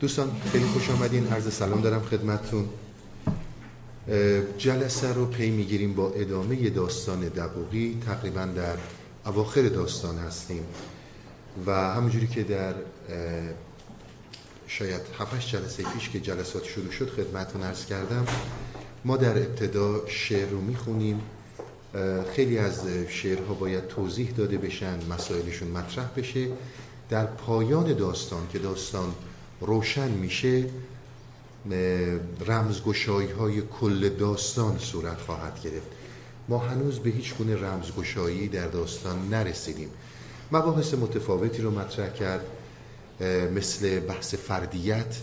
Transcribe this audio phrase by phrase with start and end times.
[0.00, 1.26] دوستان خیلی خوش آمدین.
[1.26, 2.68] عرض سلام دارم خدمتتون.
[4.58, 8.76] جلسه رو پی می‌گیریم با ادامه داستان دبوغی تقریبا در
[9.26, 10.64] اواخر داستان هستیم.
[11.66, 12.74] و همونجوری که در
[14.66, 18.26] شاید 7 جلسه پیش که جلسات شروع شد خدمتتون عرض کردم.
[19.04, 21.20] ما در ابتدا شعر رو می‌خونیم.
[22.34, 26.48] خیلی از شعرها باید توضیح داده بشن مسائلشون مطرح بشه.
[27.10, 29.14] در پایان داستان که داستان
[29.60, 30.64] روشن میشه
[32.46, 35.86] رمزگشایی های کل داستان صورت خواهد گرفت.
[36.48, 39.90] ما هنوز به هیچ گونه رمزگشایی در داستان نرسیدیم.
[40.52, 42.46] مباحث متفاوتی رو مطرح کرد
[43.54, 45.16] مثل بحث فردیت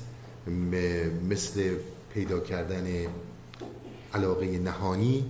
[1.30, 1.76] مثل
[2.14, 3.08] پیدا کردن
[4.14, 5.26] علاقه نهانی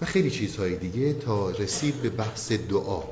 [0.00, 3.02] و خیلی چیزهای دیگه تا رسید به بحث دعا.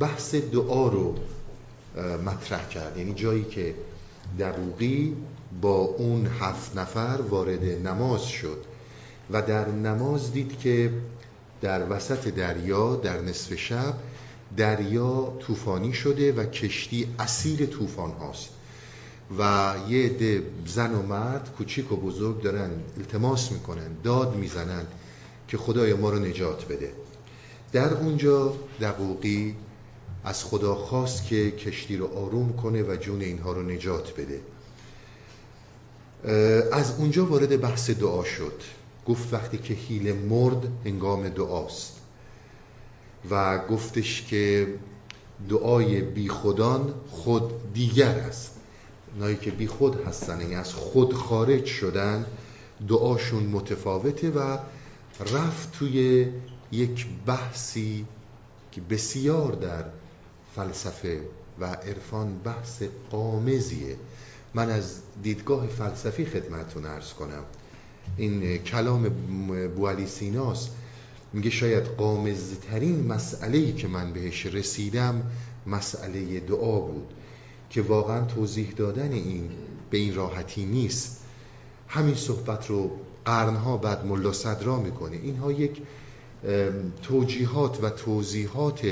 [0.00, 1.14] بحث دعا رو
[2.24, 2.96] مطرح کرد.
[2.98, 3.74] یعنی جایی که
[4.38, 5.16] دبوغی
[5.60, 8.64] با اون هفت نفر وارد نماز شد
[9.30, 10.92] و در نماز دید که
[11.60, 13.94] در وسط دریا در نصف شب
[14.56, 18.48] دریا طوفانی شده و کشتی اسیر طوفان هاست
[19.38, 24.86] و یه عده زن و مرد کوچیک و بزرگ دارن التماس می‌کنن داد می‌زنن
[25.48, 26.92] که خدای ما رو نجات بده.
[27.72, 29.54] در اونجا دقوقی
[30.24, 34.40] از خدا خواست که کشتی رو آروم کنه و جون اینها رو نجات بده.
[36.72, 38.62] از اونجا وارد بحث دعا شد.
[39.06, 41.96] گفت وقتی که حیل مرد هنگام دعاست.
[43.30, 44.74] و گفتش که
[45.48, 48.50] دعای بی خودان خود دیگر است.
[49.14, 52.26] اونایی که بی خود هستن یعنی از خود خارج شدن
[52.88, 54.58] دعاشون متفاوته و
[55.20, 56.28] رفت توی
[56.72, 58.06] یک بحثی
[58.72, 59.84] که بسیار در
[60.56, 61.20] فلسفه
[61.60, 63.96] و عرفان بحث قامزیه
[64.54, 67.44] من از دیدگاه فلسفی خدمتون ارز کنم.
[68.16, 69.08] این کلام
[69.76, 70.70] بوالی سیناست.
[71.32, 75.22] میگه شاید قامزترین مسئله که من بهش رسیدم
[75.66, 77.14] مسئله دعا بود
[77.70, 79.50] که واقعا توضیح دادن این
[79.90, 81.20] به این راحتی نیست.
[81.88, 82.90] همین صحبت رو
[83.24, 85.16] قرنها بعد ملا صدرا می‌کنه.
[85.16, 85.82] اینها یک
[87.02, 88.86] توجیهات و توضیحات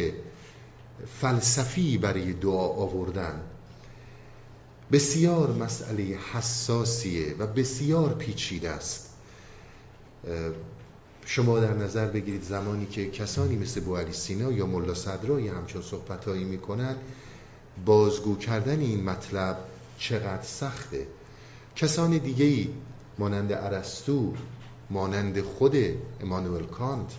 [1.21, 3.41] فلسفی برای دعا آوردن.
[4.93, 9.09] بسیار مسئله حساسیه و بسیار پیچیده است.
[11.25, 15.83] شما در نظر بگیرید زمانی که کسانی مثل بوعلی سینا یا ملا صدرا یا همچون
[15.83, 16.97] صحبتهایی می‌کنن
[17.87, 19.59] بازگو کردن این مطلب
[19.99, 21.07] چقدر سخته؟
[21.77, 22.69] کسان دیگه ای
[23.19, 24.35] مانند ارسطو
[24.91, 25.77] مانند خود
[26.21, 27.13] امانوئل کانت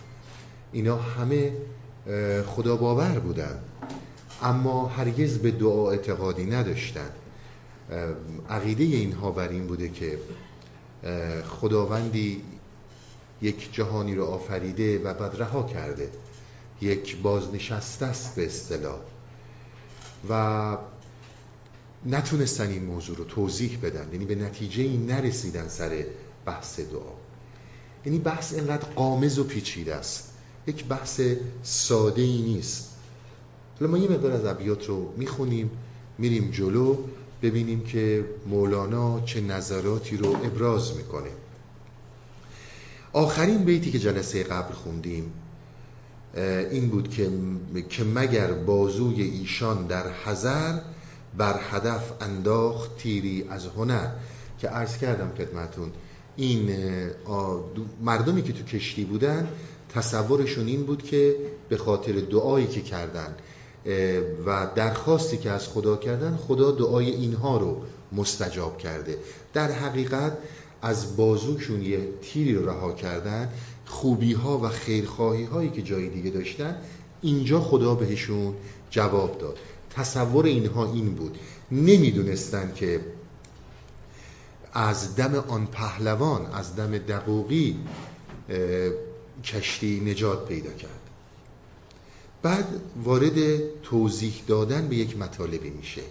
[0.72, 1.52] اینا همه
[2.46, 3.58] خدا باور بودن.
[4.42, 7.10] اما هرگز به دعا اعتقادی نداشتن.
[8.50, 10.18] عقیده اینها بر این بوده که
[11.48, 12.42] خداوندی
[13.42, 16.10] یک جهانی رو آفریده و بعد رها کرده.
[16.80, 19.00] یک بازنشسته است به اصطلاح.
[20.30, 20.76] و
[22.06, 24.08] نتونستن این موضوع رو توضیح بدن.
[24.12, 26.04] یعنی به نتیجه این نرسیدن سر
[26.46, 27.12] بحث دعا.
[28.06, 30.33] یعنی بحث اینقدر قامز و پیچیده است.
[30.66, 31.20] یک بحث
[31.62, 32.90] ساده ای نیست.
[33.80, 35.70] حالا ما یه مقدار از ابیات رو می‌خونیم
[36.18, 36.96] میریم جلو
[37.42, 41.30] ببینیم که مولانا چه نظراتی رو ابراز می‌کنه.
[43.12, 45.32] آخرین بیتی که جلسه قبل خوندیم
[46.70, 47.30] این بود که
[47.88, 50.78] که مگر بازوی ایشان در حذر
[51.36, 54.08] بر هدف انداخت تیری از هنر.
[54.58, 55.92] که عرض کردم خدمتون
[56.36, 56.70] این
[58.02, 59.48] مردمی که تو کشتی بودن
[59.94, 61.36] تصورشون این بود که
[61.68, 63.34] به خاطر دعایی که کردن
[64.46, 67.82] و درخواستی که از خدا کردن خدا دعای اینها رو
[68.12, 69.18] مستجاب کرده.
[69.52, 70.38] در حقیقت
[70.82, 73.48] از بازوشون یه تیری رو رها کردن
[73.86, 76.76] خوبی ها و خیرخواهی هایی که جای دیگه داشتن
[77.22, 78.54] اینجا خدا بهشون
[78.90, 79.58] جواب داد.
[79.90, 81.38] تصور اینها این بود.
[81.70, 83.00] نمی‌دونستن که
[84.72, 87.76] از دم آن پهلوان از دم دقوقی
[89.44, 91.00] کشتی نجات پیدا کرد.
[92.42, 96.02] بعد وارد توضیح دادن به یک مطالبی میشه.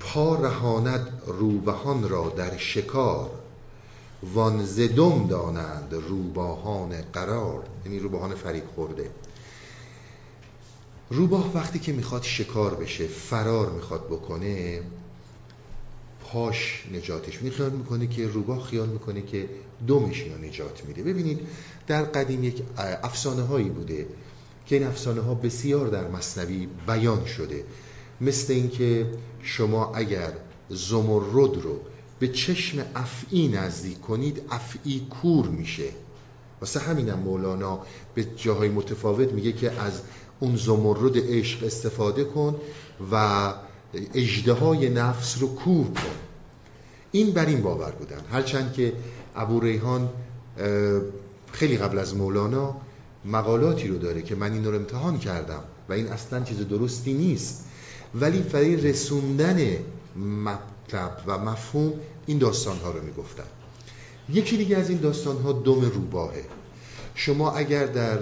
[0.00, 3.30] پا رهاند روبهان را در شکار.
[4.34, 7.62] وان زدم دانند روباهان قرار.
[7.84, 9.10] یعنی روباهان فریب خورده.
[11.10, 14.82] روباه وقتی که می‌خواد شکار بشه فرار می‌خواد بکنه
[16.32, 19.48] پاش نجاتش می خیال می‌کنه که روباه خیال می‌کنه که
[19.88, 21.02] دمش یا نجات میده.
[21.02, 21.40] ببینید
[21.86, 22.62] در قدیم یک
[23.02, 24.06] افسانه هایی بوده
[24.66, 27.64] که این افسانه ها بسیار در مصنوی بیان شده.
[28.20, 29.06] مثل اینکه
[29.42, 30.32] شما اگر
[30.68, 31.80] زمرد رو
[32.18, 35.88] به چشم افعی نزدیک کنید افعی کور میشه.
[36.60, 37.80] واسه همینم مولانا
[38.14, 40.00] به جاهای متفاوت میگه که از
[40.40, 42.56] اون زمرد عشق استفاده کن
[43.12, 43.54] و
[43.94, 46.00] اجده نفس رو کور کن.
[47.12, 48.20] این بر این باور بودن.
[48.32, 48.92] هرچند که
[49.36, 50.08] ابو ریحان
[51.52, 52.76] خیلی قبل از مولانا
[53.24, 57.64] مقالاتی رو داره که من این رو امتحان کردم و این اصلا چیز درستی نیست.
[58.14, 59.76] ولی برای رسوندن
[60.44, 61.92] مطلب و مفهوم
[62.26, 63.44] این داستان ها رو می‌گفتن.
[64.28, 66.44] یکی دیگه از این داستان ها دم روباهه.
[67.14, 68.18] شما اگر در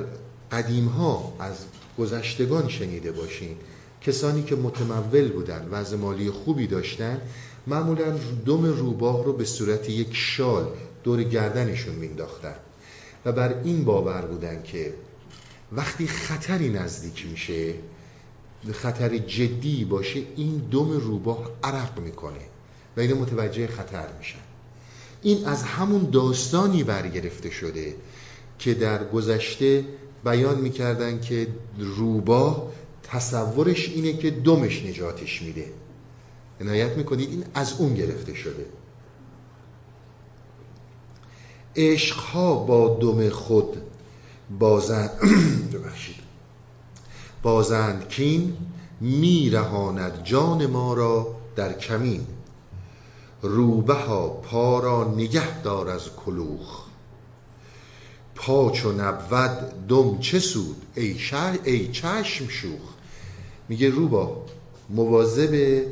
[0.52, 1.56] قدیم ها از
[1.98, 3.56] گذشتگان شنیده باشین
[4.00, 7.20] کسانی که متمول بودن وضع مالی خوبی داشتن
[7.66, 10.68] معمولا دم روباه رو به صورت یک شال
[11.04, 12.54] دور گردنشون مینداختن
[13.24, 14.94] و بر این باور بودن که
[15.72, 17.74] وقتی خطری نزدیک میشه
[18.72, 22.40] خطر جدی باشه این دم روباه عرق می‌کنه
[22.96, 24.38] و این متوجه خطر میشن.
[25.22, 27.94] این از همون داستانی برگرفته شده
[28.58, 29.84] که در گذشته
[30.24, 31.46] بیان می‌کردن که
[31.78, 32.72] روباه
[33.08, 35.72] تصورش اینه که دمش نجاتش میده.
[36.60, 38.66] عنایت می‌کنید این از اون گرفته شده.
[41.76, 43.76] عشقها با دم خود
[44.58, 45.10] بازند
[47.42, 48.56] بازند کین
[49.00, 52.26] میرهاند جان ما را در کمین.
[53.42, 56.86] روبه ها پا را نگه دار از کلوخ.
[58.34, 61.16] پا چو نبود دم چه سود؟ ای,
[61.64, 62.95] ای چشم شوخ.
[63.68, 64.44] میگه روبا
[64.90, 65.82] مواظب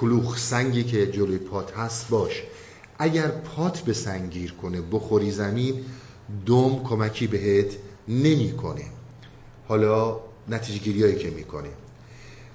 [0.00, 2.42] کلوخ سنگی که جلوی پات هست باش.
[2.98, 5.84] اگر پات به سنگیر کنه بخوری زمین
[6.46, 7.76] دم کمکی بهت
[8.08, 8.84] نمی‌کنه.
[9.68, 11.68] حالا نتیجه گیریایی که می‌کنه.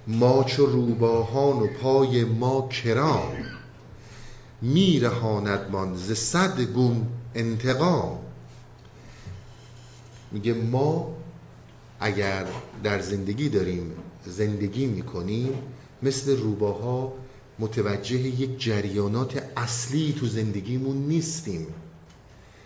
[0.08, 3.34] ما چو روباهان و پای ما کرام.
[4.62, 8.18] میرهاندمان ز صد گون انتقام.
[10.32, 11.16] میگه ما
[12.00, 12.46] اگر
[12.84, 13.92] در زندگی داریم
[14.26, 15.54] زندگی می‌کنیم
[16.04, 17.14] مثل روباها
[17.60, 21.68] متوجه یک جریانات اصلی تو زندگیمون نیستیم.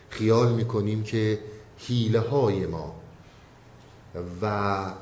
[0.10, 1.40] خیال می‌کنیم که
[1.78, 2.96] حیله های ما
[4.42, 4.94] و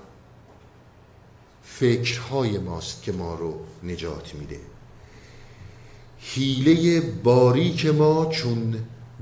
[1.64, 4.60] فکرهای ماست که ما رو نجات میده.
[6.20, 8.76] حیله باریک ما چون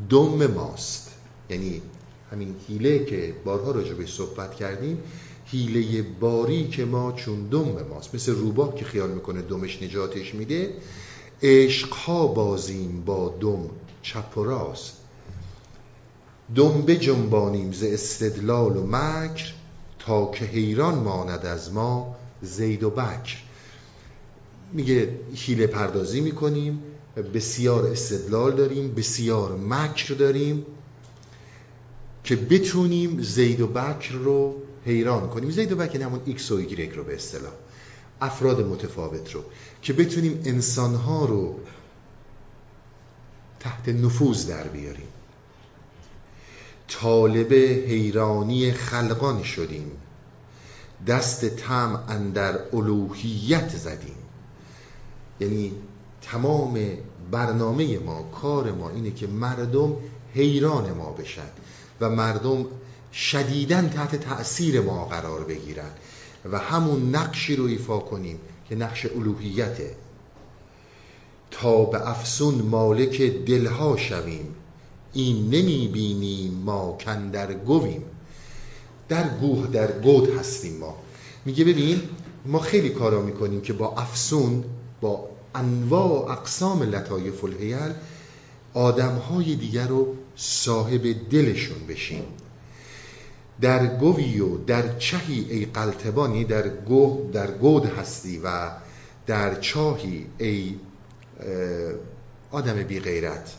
[0.10, 1.12] دم ماست.
[1.50, 1.82] یعنی
[2.31, 4.98] همین حیله که بارها راجع به صحبت کردیم
[5.46, 8.16] حیله باریک ما چون دم ماست.
[8.16, 10.74] مثل روباه که خیال می‌کنه دمش نجاتش میده
[11.44, 13.70] عشقها بازیم با دم
[14.02, 14.94] چپ و راست.
[16.56, 19.54] دم بجنبانیم ز استدلال و مکر
[20.00, 23.38] تا که حیران ماند از ما زید و بکر.
[24.74, 26.84] میگه حیله پردازی می‌کنیم
[27.34, 30.66] بسیار استدلال داریم بسیار مکر داریم.
[32.24, 34.56] که بتونیم زید و بکر رو
[34.86, 35.50] حیران کنیم.
[35.50, 37.51] زید و بکر یعنی همون ایکس و ایگرگ رو به اصطلاح.
[38.21, 39.44] افراد متفاوت رو.
[39.81, 41.60] که بتونیم انسانها رو
[43.60, 45.07] تحت نفوذ در بیاریم.
[46.88, 47.54] طالب
[47.88, 49.92] حیرانی خلقان شدیم.
[51.07, 54.16] دست طمع اندر الوهیت زدیم.
[55.39, 55.71] یعنی
[56.21, 56.80] تمام
[57.31, 59.95] برنامه ما کار ما اینه که مردم
[60.33, 61.49] حیران ما بشن.
[62.02, 62.66] و مردم
[63.14, 65.92] شدیدن تحت تأثیر ما قرار بگیرن
[66.52, 68.40] و همون نقشی رو ایفا کنیم
[68.70, 69.96] که نقش الوهیته.
[71.52, 74.56] تا به افسون مالک دلها شویم
[75.14, 78.04] این نمی بینیم ما کندر گویم.
[79.10, 80.96] در گوه در گود هستیم ما.
[81.46, 82.02] میگه ببین
[82.46, 84.64] ما خیلی کارا می‌کنیم که با افسون
[85.02, 87.94] با انواع اقسام لطایف الهیل
[88.74, 92.24] آدمهای دیگر رو صاحب دلشون بشیم
[93.62, 98.72] در گوی و در چهی ای قلتبانی در گو در گود هستی و
[99.28, 100.76] در چاهی ای
[102.52, 103.54] آدم بی غیرت.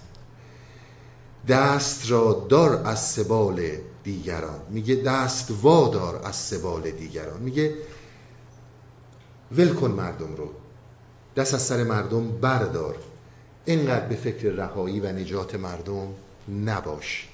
[1.48, 3.62] دست را دار از سبال
[4.04, 4.60] دیگران.
[4.70, 7.40] میگه دست وادار از سبال دیگران.
[7.40, 7.74] میگه
[9.52, 10.48] ول کن مردم رو.
[11.36, 12.96] دست از سر مردم بردار.
[13.64, 16.08] اینقدر به فکر رهایی و نجات مردم
[16.48, 17.28] نباش.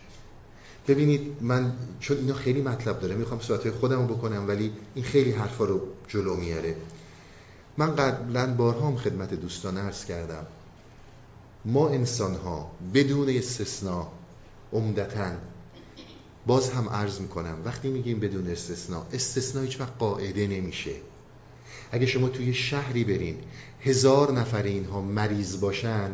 [0.89, 5.31] ببینید من چون اینا خیلی مطلب داره می‌خوام صورتهای خودم رو بکنم ولی این خیلی
[5.33, 6.77] حرفا رو جلو میاره.
[7.77, 10.47] من قبلا بارها هم خدمت دوستان عرض کردم.
[11.65, 14.07] ما انسان ها بدون استثناء
[14.73, 15.33] عمدتا
[16.47, 20.93] باز هم عرض می‌کنم وقتی میگیم بدون استثناء استثناء هیچ وقت قاعده نمیشه.
[21.93, 23.37] اگه شما توی شهری برین
[23.81, 26.11] هزار نفر اینها مریض باشن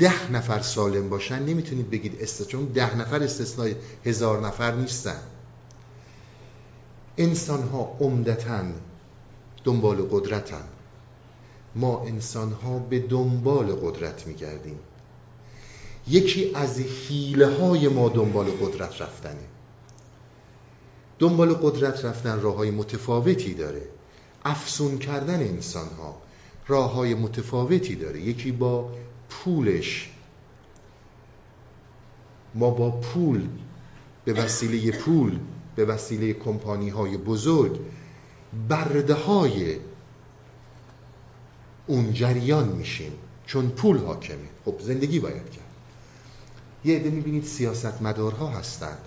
[0.00, 5.20] ده نفر سالم باشن نمی‌تونید بگید است چون ده نفر استثنای هزار نفر نیستن.
[7.18, 8.62] انسان ها عمدتا
[9.64, 10.64] دنبال قدرتن.
[11.74, 14.78] ما انسان ها به دنبال قدرت میگردیم.
[16.08, 19.44] یکی از حیله های ما دنبال قدرت رفتنه.
[21.18, 23.82] دنبال قدرت رفتن راه های متفاوتی داره.
[24.44, 26.16] افسون کردن انسان ها
[26.68, 28.20] راه های متفاوتی داره.
[28.20, 28.92] یکی با
[29.30, 30.10] پولش.
[32.54, 33.48] ما با پول
[34.24, 35.38] به وسیله پول
[35.76, 37.80] به وسیله کمپانی های بزرگ
[38.68, 39.76] برده های
[41.86, 43.12] اون جریان میشیم.
[43.46, 44.48] چون پول حاکمه.
[44.64, 45.70] خب زندگی باید کرد.
[46.84, 48.98] یه عده می‌بینید سیاستمدارها هستند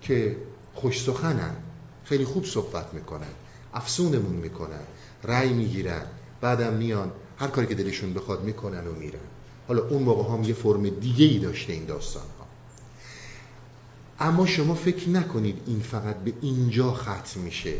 [0.00, 0.36] که
[0.74, 1.08] خوش
[2.04, 3.32] خیلی خوب صحبت می‌کنن
[3.74, 4.82] افسونمون می‌کنن
[5.24, 6.02] رأی می‌گیرن
[6.40, 9.18] بعدم میان هر کاری که دلشون بخواد می‌کنن و میرن.
[9.68, 12.46] حالا اون موقع هم یه فرم دیگه ای داشته این داستان ها
[14.26, 17.74] اما شما فکر نکنید این فقط به اینجا ختم میشه.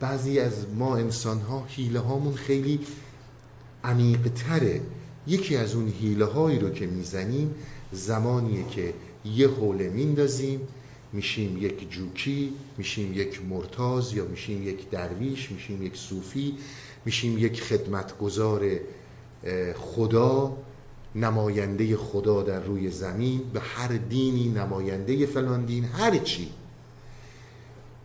[0.00, 2.80] بعضی از ما انسان ها حیله هامون خیلی
[3.84, 4.80] عمیق تره
[5.26, 7.54] یکی از اون حیله هایی رو که می‌زنیم
[7.92, 8.94] زمانیه که
[9.24, 10.60] یه حوله میندازیم
[11.12, 16.54] میشیم یک جوکی میشیم یک مرتاز یا میشیم یک درویش میشیم یک صوفی.
[17.08, 18.70] میشیم یک خدمتگزار
[19.76, 20.56] خدا
[21.14, 26.48] نماینده خدا در روی زمین به هر دینی نماینده فلان دین هر چی.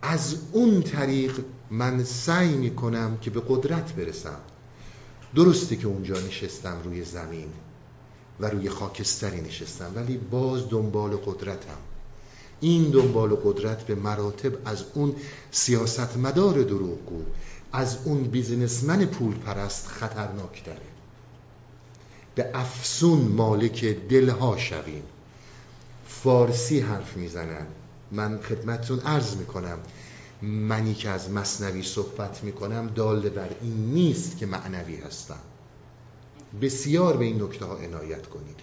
[0.01, 1.39] از اون طریق
[1.71, 4.39] من سعی می‌کنم که به قدرت برسم.
[5.35, 7.49] درسته که اونجا نشستم روی زمین
[8.39, 11.77] و روی خاکستری نشستم ولی باز دنبال قدرتم.
[12.63, 15.15] این دنبال قدرت به مراتب از اون
[15.51, 17.21] سیاستمدار دروغگو
[17.73, 20.79] از اون بیزینسمن پول پرست خطرناک داره.
[22.35, 25.03] به افسون مالک دلها شویم.
[26.07, 27.65] فارسی حرف می‌زنن.
[28.11, 29.77] من خدمتتون عرض می‌کنم.
[30.41, 35.39] منی که از مصنوی صحبت می‌کنم دال بر این نیست که معنوی هستم.
[36.61, 38.59] بسیار به این نکته ها عنایت کنید.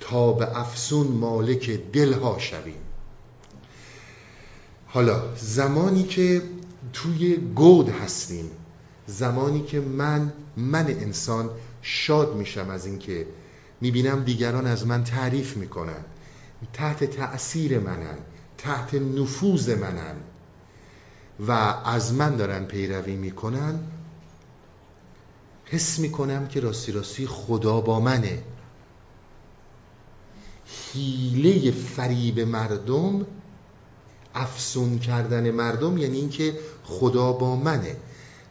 [0.00, 2.85] تا به افسون مالک دلها شویم.
[4.96, 6.42] حالا زمانی که
[6.92, 8.50] توی گود هستیم
[9.06, 11.50] زمانی که من من انسان
[11.82, 13.26] شاد میشم از اینکه
[13.80, 16.04] می‌بینم دیگران از من تعریف می‌کنن.
[16.72, 18.18] تحت تأثیر منن
[18.58, 20.16] تحت نفوذ منن.
[21.48, 21.52] و
[21.84, 23.80] از من دارن پیروی می‌کنن.
[25.64, 28.42] حس می‌کنم که راستی راستی خدا با منه.
[30.92, 33.26] حیله فریب مردم
[34.36, 37.96] افسون کردن مردم یعنی اینکه خدا با منه.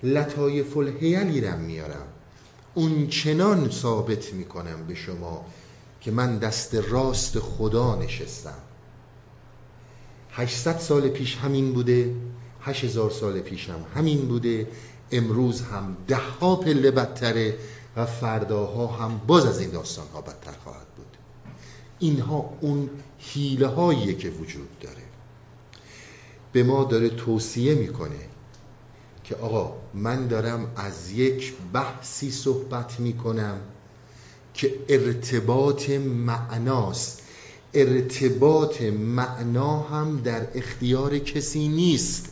[0.03, 2.07] لطایف الحیلی رم میارم.
[2.73, 5.45] اون چنان ثابت می‌کنم به شما
[6.01, 8.59] که من دست راست خدا نشستم.
[10.31, 12.15] 800 سال پیش همین بوده
[12.61, 14.67] 8000 سال پیش هم همین بوده
[15.11, 17.57] امروز هم ده ها پله بدتره
[17.95, 21.17] و فرداها هم باز از این داستان ها بدتر خواهد بود.
[21.99, 22.89] اینها اون
[23.19, 25.04] حیله هاییه که وجود داره.
[26.55, 28.19] به ما داره توصیه می‌کنه
[29.23, 33.57] که آقا من دارم از یک بحثی صحبت می‌کنم
[34.53, 37.21] که ارتباط معناست.
[37.73, 42.29] ارتباط معنا هم در اختیار کسی نیست.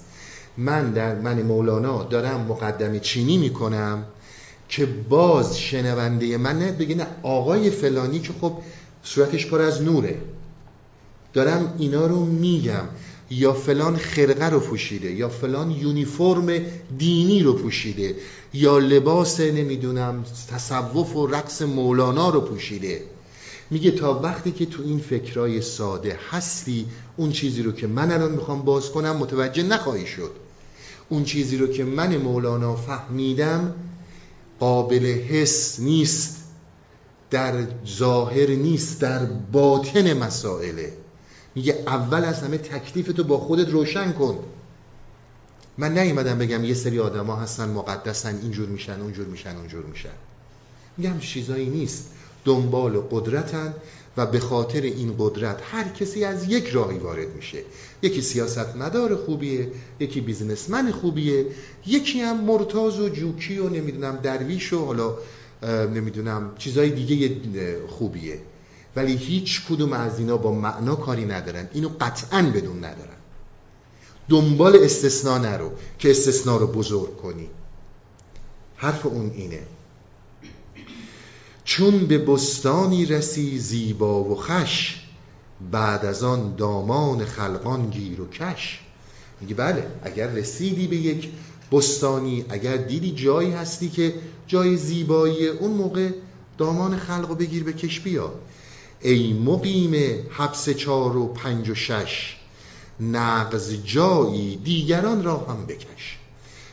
[0.57, 4.05] من در من مولانا دارم مقدم چینی می‌کنم
[4.69, 8.53] که باز شنونده من نه بگه نه آقای فلانی که خب
[9.03, 10.17] صورتش پر از نوره.
[11.33, 12.85] دارم اینا رو میگم.
[13.29, 16.61] یا فلان خرقه رو پوشیده یا فلان یونیفرم
[16.97, 18.15] دینی رو پوشیده
[18.53, 23.01] یا لباس نمی‌دونم تصوف و رقص مولانا رو پوشیده.
[23.69, 26.85] میگه تا وقتی که تو این فکرای ساده هستی
[27.17, 30.31] اون چیزی رو که من الان می‌خوام باز کنم متوجه نخواهی شد.
[31.09, 33.73] اون چیزی رو که من مولانا فهمیدم
[34.59, 36.37] قابل حس نیست
[37.31, 37.53] در
[37.97, 40.93] ظاهر نیست در باطن مسائله.
[41.55, 44.39] میگه اول از همه تکلیف تو با خودت روشن کن.
[45.77, 50.09] من نیومدم بگم یه سری آدما هستن مقدسن اینجور میشن اونجور میشن اونجور میشن.
[50.97, 52.09] میگم چیزایی نیست.
[52.45, 53.73] دنبال قدرتن
[54.17, 57.57] و به خاطر این قدرت هر کسی از یک راهی وارد میشه.
[58.01, 61.45] یکی سیاست مدار خوبیه یکی بیزنسمن خوبیه
[61.85, 65.17] یکی هم مرتاز و جوکی و نمی‌دونم درویش و حالا
[65.93, 67.37] نمی‌دونم چیزای دیگه
[67.87, 68.39] خوبیه.
[68.95, 71.69] ولی هیچ کدوم از اینا با معنا کاری ندارن.
[71.73, 73.17] اینو قطعا بدون ندارن.
[74.29, 77.49] دنبال استثناء نرو که استثناء رو بزرگ کنی.
[78.75, 79.63] حرف اون اینه.
[81.63, 85.03] چون به بستانی رسی زیبا و خش
[85.71, 88.79] بعد از آن دامان خلقان گیر و کش.
[89.41, 91.29] میگه بله اگر رسیدی به یک
[91.71, 94.13] بستانی اگر دیدی جایی هستی که
[94.47, 96.09] جای زیبایی اون موقع
[96.57, 98.33] دامان خلق و بگیر به کش بیا.
[99.03, 102.37] ای مقیم حبس چار و پنج و شش
[102.99, 106.17] نقض جایی دیگران را هم بکش.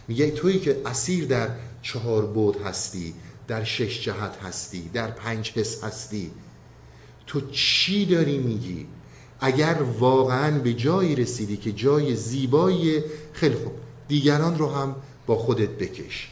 [0.09, 1.49] میگه تویی که اسیر در
[1.83, 3.15] چهار بود هستی
[3.49, 6.31] در شش جهت هستی در پنج حس هستی.
[7.27, 8.87] تو چی داری میگی؟
[9.41, 13.73] اگر واقعا به جایی رسیدی که جای زیبایی خیلی خوب
[14.09, 14.97] دیگران رو هم
[15.27, 16.29] با خودت بکش.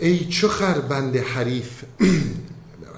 [0.00, 1.84] ای چو خربند حریف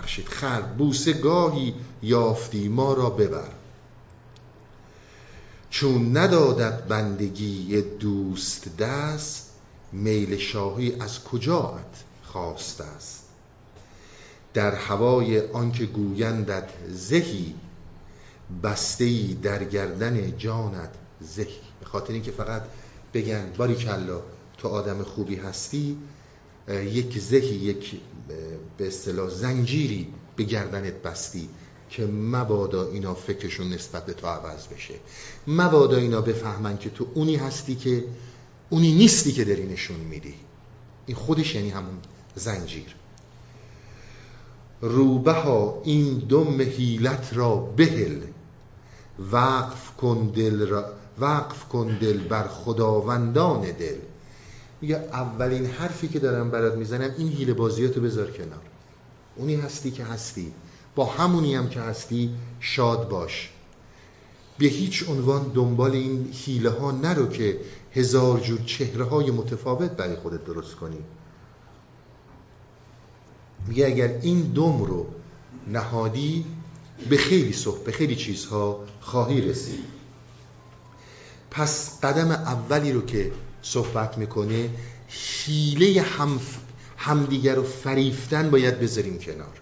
[0.02, 0.28] ببخشید.
[0.28, 3.50] خر بوسه گاهی یافتی ما را ببر.
[5.70, 9.50] چون ندادت بندگی دوست دست
[9.92, 13.24] میل شاهی از کجاات خواست است؟
[14.54, 17.54] در هوای آنکه گویندت زهی
[18.62, 20.90] بسته در گردن جانت
[21.20, 21.60] زهی.
[21.80, 22.62] به خاطر اینکه فقط
[23.14, 24.22] بگن باری کلا
[24.58, 25.98] تو آدم خوبی هستی
[26.68, 28.00] یک زهی یک
[28.78, 31.48] به اصطلاح زنجیری به گردنت بستی
[31.90, 34.94] که مبادا اینا فکرشون نسبت به تو عوض بشه.
[35.46, 38.04] مبادا اینا بفهمن که تو اونی هستی که
[38.70, 40.34] اونی نیستی که داری نشون میدی.
[41.06, 41.98] این خودش یعنی همون
[42.34, 42.94] زنجیر.
[44.80, 48.20] روبه ها این دم حیلت را بهل.
[49.32, 50.84] وقف کن دل را
[51.18, 53.96] وقف کن دل بر خداوندان دل.
[54.82, 58.60] میگه اولین حرفی که دارم برات می‌زنم این حیله بازیاتو بذار کنار.
[59.36, 60.52] اونی هستی که هستی.
[60.94, 63.50] با همونی هم که هستی شاد باش.
[64.58, 67.60] به هیچ عنوان دنبال این حیله ها نرو که
[67.92, 70.98] هزار جور چهره های متفاوت برای خودت درست کنی.
[73.68, 75.06] میگه اگر این دم رو
[75.68, 76.44] نهادی
[77.10, 79.84] به خیلی صحب به خیلی چیزها خواهی رسید.
[81.50, 84.70] پس قدم اولی رو که صحبت می‌کنه
[85.08, 86.40] حیله هم
[86.96, 89.60] همدیگر رو فریفتن باید بذاریم کنار.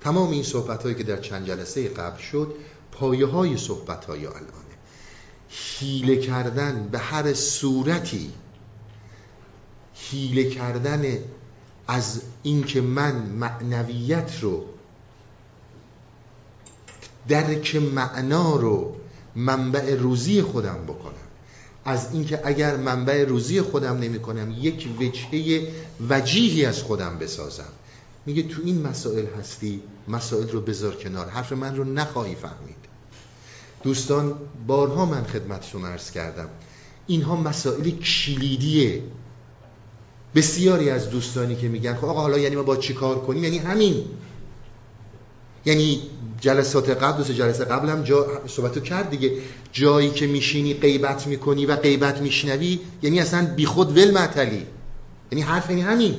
[0.00, 2.54] تمام این صحبت هایی که در چند جلسه قبل شد
[2.92, 4.50] پایه های صحبت های الانه.
[5.48, 8.32] حیله کردن به هر صورتی
[9.94, 11.18] حیله کردن
[11.88, 14.64] از اینکه من معنویت رو
[17.28, 18.96] درک معنا رو
[19.34, 21.25] منبع روزی خودم بکنم.
[21.86, 25.68] از اینکه اگر منبع روزی خودم نمی کنم یک وجهه
[26.08, 27.72] وجیهی از خودم بسازم.
[28.26, 32.76] میگه تو این مسائل هستی مسائل رو بذار کنار حرف من رو نخواهی فهمید.
[33.82, 34.34] دوستان
[34.66, 36.48] بارها من خدمتشون عرض کردم.
[37.06, 39.02] اینها مسائل کلیدیه.
[40.34, 43.58] بسیاری از دوستانی که میگن خب آقا حالا یعنی ما با چی کار کنیم؟ یعنی
[43.58, 44.04] همین.
[45.66, 46.02] یعنی
[46.40, 49.32] جلسات قبل دو جلسه قبل هم جا صحبتو کرد دیگه.
[49.72, 54.66] جایی که میشینی غیبت می‌کنی و غیبت میشنوی یعنی اصلا بیخود ول معطلی.
[55.32, 56.14] یعنی حرف یعنی همین.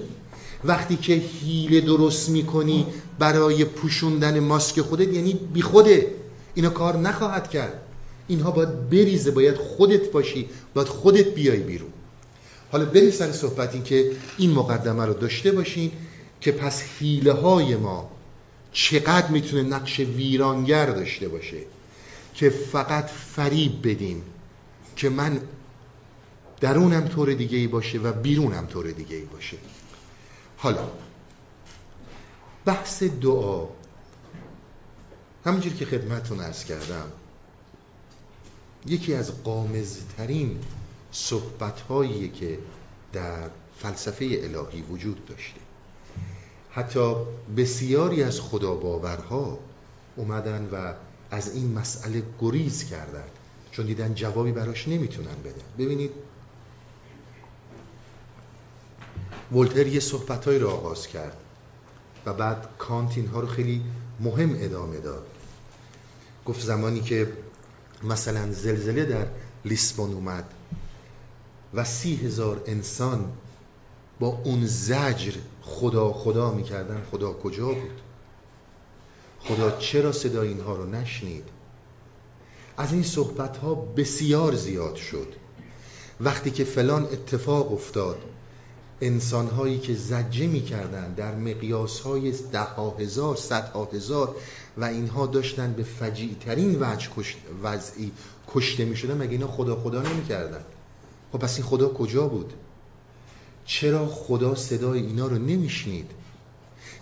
[0.64, 2.86] وقتی که حیله درست می‌کنی
[3.20, 6.12] برای پوشوندن ماسک خودت یعنی بیخوده
[6.56, 7.82] اینا کار نخواهد کرد.
[8.28, 11.90] اینها باید بریزه باید خودت باشی باید خودت بیای بیرون.
[12.72, 15.92] حالا بریم سر صحبت این که این مقدمه رو داشته باشین
[16.42, 18.10] که پس حیله های ما
[18.78, 21.58] چقدر می‌تونه نقش ویرانگر داشته باشه
[22.34, 24.24] که فقط فریب بدیم
[24.96, 25.42] که من
[26.60, 29.58] درونم طور دیگه ای باشه و بیرونم طور دیگه ای باشه.
[30.58, 30.90] حالا
[32.66, 33.68] بحث دعا.
[35.46, 37.12] همونجور که خدمتون ارز کردم
[38.86, 40.60] یکی از قامزترین
[41.12, 41.88] صحبت
[42.34, 42.60] که
[43.14, 45.67] در فلسفه الهی وجود داشته.
[46.78, 47.16] حتی
[47.58, 49.60] بسیاری از خدا باورها
[50.16, 50.94] اومدن و
[51.32, 53.24] از این مسئله گریز کردن
[53.72, 55.86] چون دیدن جوابی براش نمی‌تونن بدن.
[55.86, 56.12] ببینید.
[59.52, 61.38] ولتر یه صحبتهایی رو آغاز کرد
[62.26, 63.84] و بعد کانت اینها رو خیلی
[64.20, 65.26] مهم ادامه داد.
[66.46, 67.34] گفت زمانی که
[68.04, 69.28] مثلا زلزله در
[69.66, 70.46] لیسبون اومد
[71.74, 73.32] و سی هزار انسان
[74.20, 77.04] با اون زجر خدا خدا می‌کردن.
[77.12, 78.02] خدا کجا بود؟
[79.40, 81.44] خدا چرا صدا اینها رو نشنید؟
[82.78, 85.28] از این صحبت ها بسیار زیاد شد.
[86.22, 88.18] وقتی که فلان اتفاق افتاد
[89.02, 94.36] انسان هایی که زجه می‌کردن در مقیاس های ده ها هزار صد ها هزار
[94.78, 97.10] و اینها داشتن به فجیع ترین وجه
[97.64, 98.12] وضعی
[98.48, 100.64] کشته می‌شدن مگه اینا خدا خدا نمی‌کردن؟
[101.32, 102.54] خب پس این خدا کجا بود؟
[103.68, 106.12] چرا خدا صدای اینا رو نمیشنید؟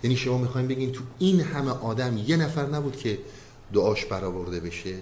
[0.02, 3.18] یعنی شما می‌خوایم بگین تو این همه آدم یه نفر نبود که
[3.72, 4.98] دعاش برآورده بشه؟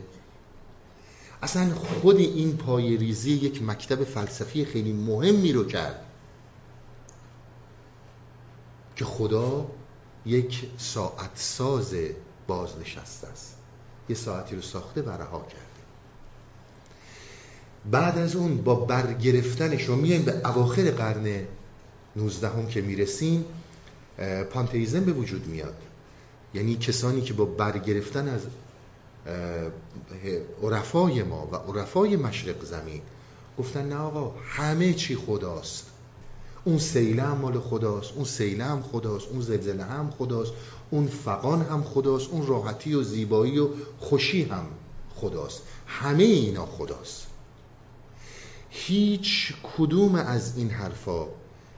[1.42, 6.04] اصلا خود این پای ریزی یک مکتب فلسفی خیلی مهمی رو کرد
[8.96, 9.66] که خدا
[10.26, 11.94] یک ساعت ساز
[12.46, 13.56] بازنشسته است.
[14.08, 15.63] یه ساعتی رو ساخته و رها کرده
[17.90, 21.40] بعد از اون با برگرفتنش رو میایم به اواخر قرن
[22.16, 23.44] 19 هم که می‌رسیم
[24.50, 25.74] پانتئیزم به وجود میاد.
[26.54, 28.40] یعنی کسانی که با برگرفتن از
[30.62, 33.00] عرفای ما و عرفای مشرق زمین
[33.58, 35.86] گفتن نه آقا همه چی خداست.
[36.64, 40.52] اون سیله هم مال خداست اون سیله هم خداست اون زلزله هم خداست
[40.90, 43.68] اون فقان هم خداست اون راحتی و زیبایی و
[43.98, 44.66] خوشی هم
[45.14, 45.62] خداست.
[45.86, 47.26] همه اینا خداست.
[48.76, 51.26] هیچ کدوم از این حرفا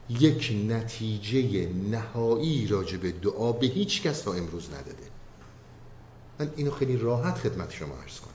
[0.08, 5.06] یک نتیجه نهایی راجع به دعا به هیچ کس تا امروز نداده.
[6.38, 8.30] من اینو خیلی راحت خدمت شما عرض کنم.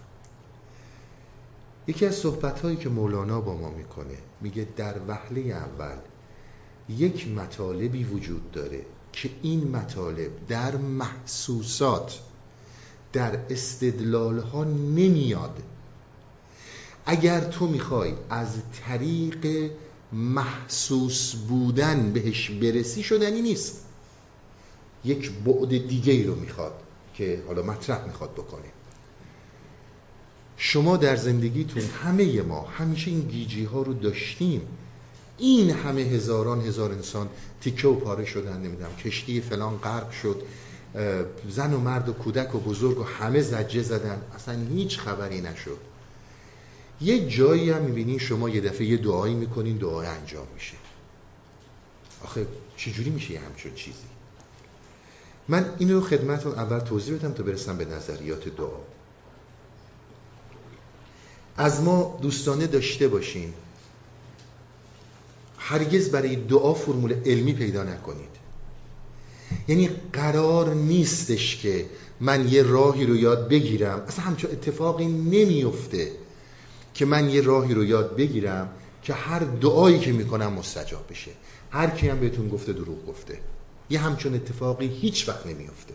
[1.88, 5.98] یکی از صحبت هایی که مولانا با ما می‌کنه میگه در وهله اول
[6.90, 12.20] یک مطالبی وجود داره که این مطالب در محسوسات
[13.14, 15.64] در استدلال ها نمیاد.
[17.06, 18.48] اگر تو می‌خوای از
[18.86, 19.72] طریق
[20.14, 23.86] محسوس بودن بهش برسی شدنی نیست.
[25.06, 26.74] یک بعد دیگه ای رو می‌خواد
[27.14, 28.66] که حالا مطرح می‌خواد بکنه.
[30.58, 34.62] شما در زندگیتون همه ما همیشه این گیجی ها رو داشتیم.
[35.38, 37.30] این همه هزاران هزار انسان
[37.62, 40.42] تیکه و پاره شدن نمی‌دونم کشتی فلان غرق شد
[41.50, 44.22] زن و مرد و کودک و بزرگ و همه زجه زدن.
[44.36, 45.78] اصلا هیچ خبری نشد.
[47.02, 50.74] یه جایی هم می‌بینین شما یه دفعه یه دعایی می‌کنین دعای انجام میشه.
[52.24, 53.98] آخه چجوری میشه یه همچون چیزی؟
[55.48, 58.68] من این رو خدمتون اول توضیح بدم تا برسم به نظریات دعا.
[61.58, 63.54] از ما دوستانه داشته باشین.
[65.58, 68.32] هرگز برای دعا فرمول علمی پیدا نکنید.
[69.68, 71.86] یعنی قرار نیستش که
[72.20, 74.04] من یه راهی رو یاد بگیرم.
[74.08, 76.12] اصلا همچون اتفاقی نمیفته
[77.02, 78.70] که من یه راهی رو یاد بگیرم
[79.04, 81.32] که هر دعایی که می‌کنم مستجاب بشه.
[81.72, 83.40] هر کی هم بهتون گفته دروغ گفته.
[83.90, 85.94] یه همچون اتفاقی هیچ وقت نمیفته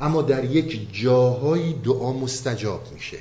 [0.00, 3.18] اما در یک جاهایی دعا مستجاب میشه.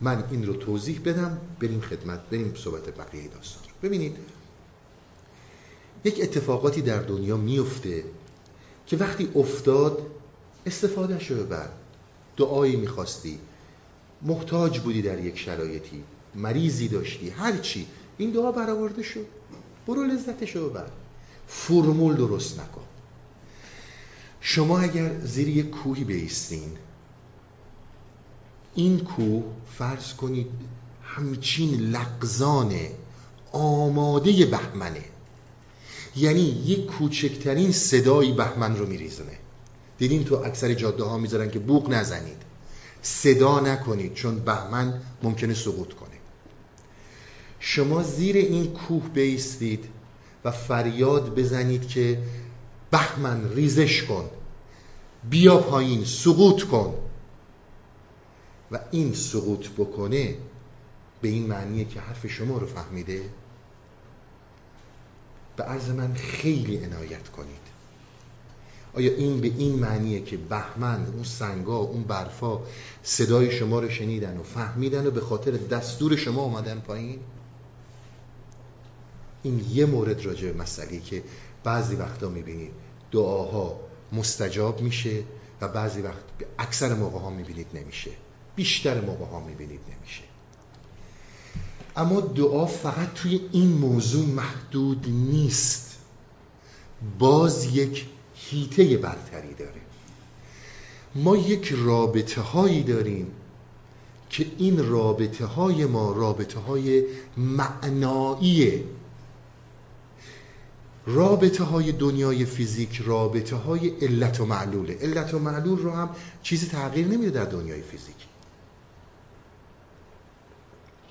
[0.00, 1.38] من این رو توضیح بدم.
[1.60, 3.88] بریم خدمت بریم صحبت بقیه داستان رو.
[3.88, 4.16] ببینید
[6.04, 8.04] یک اتفاقاتی در دنیا میفته
[8.86, 9.98] که وقتی افتاد
[10.66, 11.68] استفاده شو بر
[12.36, 13.38] دعایی می‌خواستی.
[14.22, 16.04] محتاج بودی در یک شرایطی
[16.34, 17.86] مریضی داشتی هر چی.
[18.18, 19.26] این دعا برآورده شد.
[19.86, 20.86] برو لذتشو ببر.
[21.46, 22.82] فرمول درست نکن.
[24.40, 26.76] شما اگر زیر یک کوهی بیستین
[28.74, 29.44] این کوه
[29.78, 30.46] فرض کنید
[31.02, 32.90] همچین لقزانه
[33.52, 35.04] آماده بهمنه.
[36.16, 39.38] یعنی یک کوچکترین صدایی بهمن رو میریزنه
[39.98, 42.51] دیدین تو اکثر جاده ها می‌ذارن که بوق نزنید.
[43.02, 46.08] صدا نکنید چون بهمن ممکنه سقوط کنه.
[47.60, 49.84] شما زیر این کوه بیستید
[50.44, 52.22] و فریاد بزنید که
[52.90, 54.30] بهمن ریزش کن
[55.30, 56.94] بیا پایین سقوط کن.
[58.70, 60.36] و این سقوط بکنه
[61.22, 63.22] به این معنیه که حرف شما رو فهمیده.
[65.56, 67.61] به عرض من خیلی عنایت کنید.
[68.94, 72.58] آیا این به این معنیه که بهمن اون سنگا اون برفا
[73.02, 77.18] صدای شما رو شنیدن و فهمیدن و به خاطر دستور شما اومدن پایین؟
[79.42, 81.22] این یه مورد راجع به مسئله که
[81.64, 82.72] بعضی وقتا می‌بینید
[83.12, 83.80] دعاها
[84.12, 85.22] مستجاب میشه
[85.60, 86.22] و بعضی وقت
[86.58, 88.10] اکثر موقع ها می‌بینید نمیشه.
[88.56, 90.22] بیشتر موقع ها می‌بینید نمیشه.
[91.96, 95.98] اما دعا فقط توی این موضوع محدود نیست.
[97.18, 98.06] باز یک
[98.52, 99.80] هیته برتری داره.
[101.14, 103.26] ما یک رابطه هایی داریم
[104.30, 107.04] که این رابطه های ما رابطه های
[107.36, 108.84] معناییه
[111.06, 114.98] رابطه های دنیای فیزیک رابطه های علت و معلوله.
[115.00, 116.10] علت و معلول رو هم
[116.42, 118.16] چیزی تغییر نمیده در دنیای فیزیک.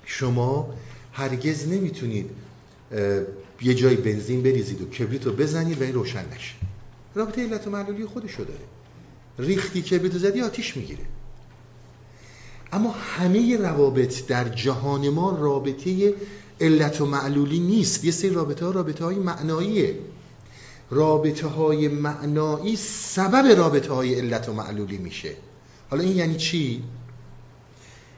[0.04, 0.74] شما
[1.12, 2.30] هرگز نمی‌تونید
[3.62, 6.54] یه جای بنزین بریزید و کبریت رو بزنید و این روشن نشه.
[7.14, 8.64] رابطه علت و معلولی خودشو داره.
[9.38, 11.04] ریختی کبریت زدی آتیش می‌گیره.
[12.72, 16.14] اما همه روابط در جهان ما رابطه
[16.60, 18.04] علت و معلولی نیست.
[18.04, 19.98] یه سری رابطه ها رابطه های معناییه.
[20.90, 25.34] رابطه های معنایی سبب رابطه های علت و معلولی میشه.
[25.90, 26.82] حالا این یعنی چی؟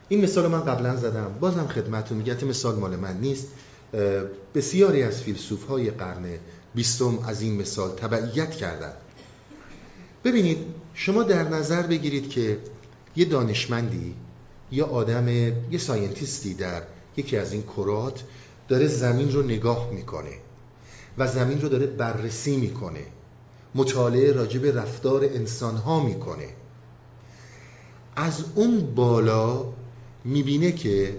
[0.09, 1.37] این مثال من قبلا زدم.
[1.39, 3.47] بازم خدمتتون میگه مثال مال من نیست.
[4.55, 6.25] بسیاری از فیلسوف های قرن
[6.75, 8.93] بیستم از این مثال تبعیت کردن.
[10.23, 10.57] ببینید
[10.93, 12.59] شما در نظر بگیرید که
[13.15, 14.15] یه دانشمندی
[14.71, 16.81] یا آدم یه ساینتیستی در
[17.17, 18.23] یکی از این کرات
[18.67, 20.37] داره زمین رو نگاه می‌کنه
[21.17, 23.05] و زمین رو داره بررسی می‌کنه.
[23.75, 26.49] مطالعه راجب رفتار انسان ها می‌کنه.
[28.15, 29.65] از اون بالا
[30.25, 31.17] می‌بینه که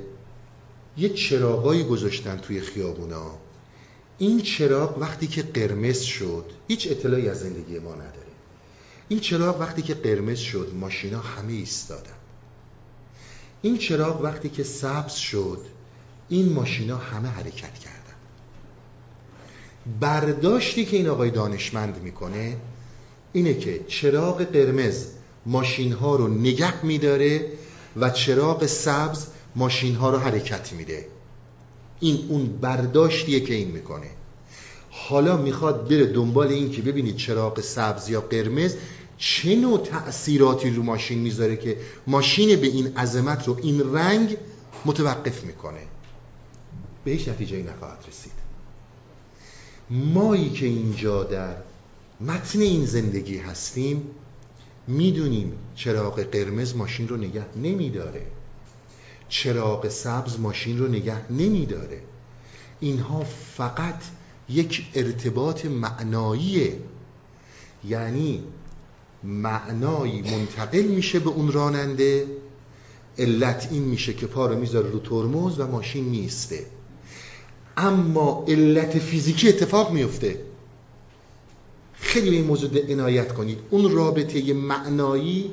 [0.96, 3.45] یه چراغایی گذاشتن توی خیابونا.
[4.18, 8.10] این چراغ وقتی که قرمز شد هیچ اطلاعی از زندگی ما نداره.
[9.08, 12.10] این چراغ وقتی که قرمز شد ماشینا همه ایستادن.
[13.62, 15.60] این چراغ وقتی که سبز شد
[16.28, 17.96] این ماشینا همه حرکت کردن.
[20.00, 22.56] برداشتی که این آقای دانشمند می‌کنه
[23.32, 25.06] اینه که چراغ قرمز
[25.46, 27.52] ماشین ها رو نگه میداره
[27.96, 29.26] و چراغ سبز
[29.56, 31.06] ماشین ها رو حرکت میده.
[32.00, 34.10] این اون برداشتیه که این می‌کنه.
[34.90, 38.76] حالا می‌خواد بره دنبال این که ببینید چراغ سبز یا قرمز
[39.18, 44.36] چه نوع تأثیراتی رو ماشین می‌ذاره که ماشین به این عظمت رو این رنگ
[44.84, 45.80] متوقف می‌کنه.
[47.04, 48.32] به هیچ نتیجه نخواهد رسید.
[49.90, 51.56] مایی که اینجا در
[52.20, 54.02] متن این زندگی هستیم
[54.88, 58.26] می‌دونیم چراغ قرمز ماشین رو نگه نمیداره.
[59.28, 62.00] چراغ سبز ماشین رو نگه نمیداره.
[62.80, 63.24] اینها
[63.56, 64.02] فقط
[64.48, 66.78] یک ارتباط معناییه.
[67.84, 68.44] یعنی
[69.24, 72.26] معنایی منتقل میشه به اون راننده
[73.18, 76.66] علت این میشه که پا رو می‌ذاره رو ترمز و ماشین نیسته.
[77.76, 80.40] اما علت فیزیکی اتفاق میفته
[81.94, 83.58] خیلی به این موضوع عنایت کنید.
[83.70, 85.50] اون رابطه معنایی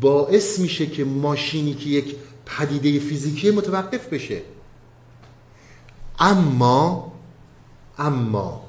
[0.00, 2.16] باعث میشه که ماشینی که یک
[2.48, 4.42] پدیده فیزیکی متوقف بشه.
[6.18, 7.12] اما
[7.98, 8.64] اما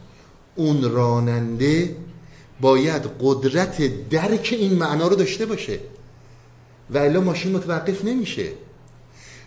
[0.56, 1.96] اون راننده
[2.62, 5.80] باید قدرت درک این معنا رو داشته باشه
[6.90, 8.52] و الا ماشین متوقف نمیشه.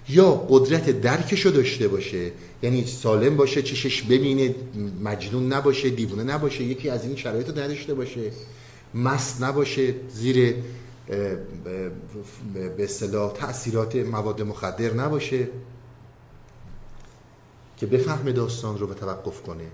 [0.09, 2.31] یا قدرت درکش رو داشته باشه
[2.63, 4.55] یعنی سالم باشه چشش ببینه
[5.03, 8.31] مجنون نباشه دیوونه نباشه یکی از این شرایط رو نداشته باشه
[8.95, 10.55] مست نباشه زیر
[12.55, 15.49] به اصطلاح تأثیرات مواد مخدر نباشه
[17.77, 19.67] که بفهم داستان رو به توقف کنه.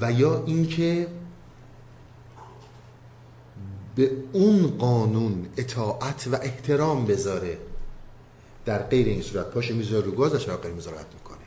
[0.00, 1.06] و یا اینکه
[3.96, 7.58] به اون قانون اطاعت و احترام بذاره.
[8.64, 11.38] در غیر این صورت پاش می‌ذاره رو گاز و چراغ قرمز می‌کنه.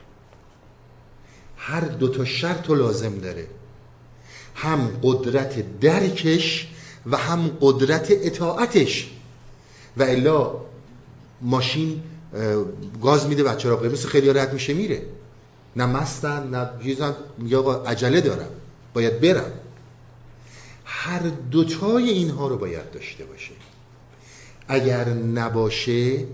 [1.56, 3.46] هر دو تا شرط و لازم داره.
[4.54, 6.71] هم قدرت درکش
[7.06, 9.10] و هم قدرت اطاعتش.
[9.96, 10.54] و الا
[11.40, 12.02] ماشین
[13.02, 15.02] گاز میده بچه را قرمز خیلی رد میشه میره.
[15.76, 18.50] نه مستن نه چیزن یا عجله دارم
[18.94, 19.52] باید برم
[20.84, 21.18] هر
[21.50, 23.52] دوتای اینها رو باید داشته باشه.
[24.68, 26.26] اگر نباشه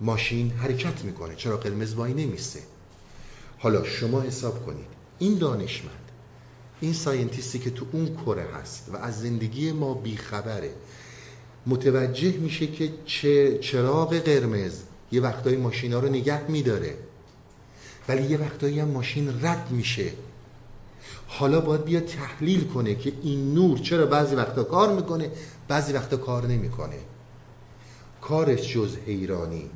[0.00, 1.34] ماشین حرکت می‌کنه.
[1.36, 2.60] چرا قرمز وای نمیسته
[3.58, 4.86] حالا شما حساب کنید.
[5.18, 6.07] این دانشمند
[6.80, 10.70] این ساینتیستی که تو اون کره هست و از زندگی ما بیخبره
[11.66, 14.80] متوجه میشه که چراغ قرمز
[15.12, 16.94] یه وقتایی ماشینا رو نگه میداره
[18.08, 20.12] ولی یه وقتایی هم ماشین رد میشه.
[21.26, 25.30] حالا باید بیا تحلیل کنه که این نور چرا بعضی وقتا کار می‌کنه
[25.68, 26.98] بعضی وقتا کار نمی‌کنه.
[28.20, 29.70] کارش جز حیرانی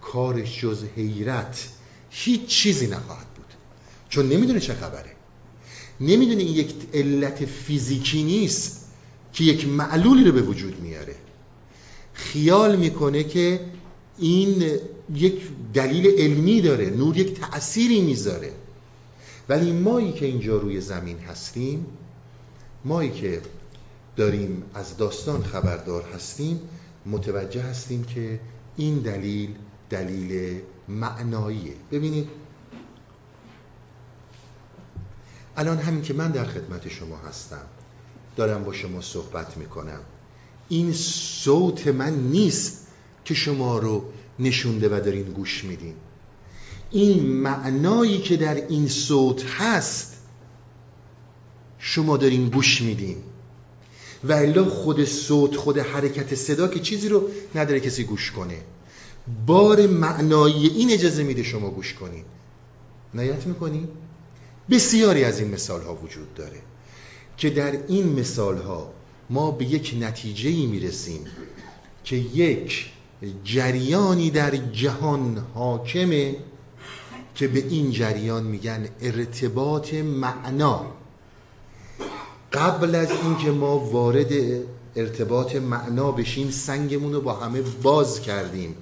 [0.00, 1.68] کارش جز حیرت
[2.10, 3.54] هیچ چیزی نخواهد بود.
[4.08, 5.13] چون نمی‌دونه چه خبره.
[6.00, 8.86] نمی‌دونه این یک علت فیزیکی نیست
[9.32, 11.14] که یک معلولی رو به وجود میاره.
[12.12, 13.60] خیال می‌کنه که
[14.18, 14.78] این
[15.14, 15.40] یک
[15.74, 18.52] دلیل علمی داره نور یک تأثیری می‌ذاره.
[19.48, 21.86] ولی مایی که اینجا روی زمین هستیم
[22.84, 23.40] مایی که
[24.16, 26.60] داریم از داستان خبردار هستیم
[27.06, 28.40] متوجه هستیم که
[28.76, 29.48] این دلیل
[29.90, 31.72] دلیل معناییه.
[31.92, 32.28] ببینید
[35.56, 37.62] الان همین که من در خدمت شما هستم
[38.36, 40.00] دارم با شما صحبت می‌کنم.
[40.68, 42.86] این صوت من نیست
[43.24, 44.04] که شما رو
[44.38, 45.94] نشونده و دارین گوش میدین.
[46.90, 50.16] این معنایی که در این صوت هست
[51.78, 53.16] شما دارین گوش میدین.
[54.24, 58.58] و الا خود صوت خود حرکت صدا که چیزی رو نداره کسی گوش کنه.
[59.46, 62.24] بار معنایی این اجازه میده شما گوش کنین.
[63.14, 63.88] نیت می‌کنی؟
[64.70, 66.60] بسیاری از این مثال ها وجود داره
[67.36, 68.92] که در این مثال ها
[69.30, 71.26] ما به یک نتیجه ای می‌رسیم
[72.04, 72.90] که یک
[73.44, 76.36] جریانی در جهان حاکمه
[77.34, 80.86] که به این جریان میگن ارتباط معنا.
[82.52, 84.32] قبل از اینکه ما وارد
[84.96, 88.76] ارتباط معنا بشیم سنگمون رو با همه باز کردیم.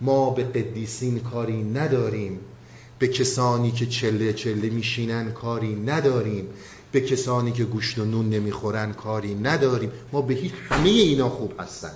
[0.00, 2.40] ما به قدیسین کاری نداریم.
[3.02, 6.48] به کسانی که چله چله میشینن کاری نداریم.
[6.92, 9.92] به کسانی که گوشت و نون نمی‌خورن کاری نداریم.
[10.12, 11.90] ما به هیچ همه اینا خوب هستن.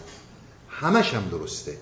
[0.69, 1.77] همش هم درسته.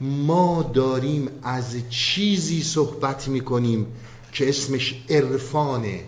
[0.00, 3.86] ما داریم از چیزی صحبت می‌کنیم
[4.32, 6.04] که اسمش عرفانه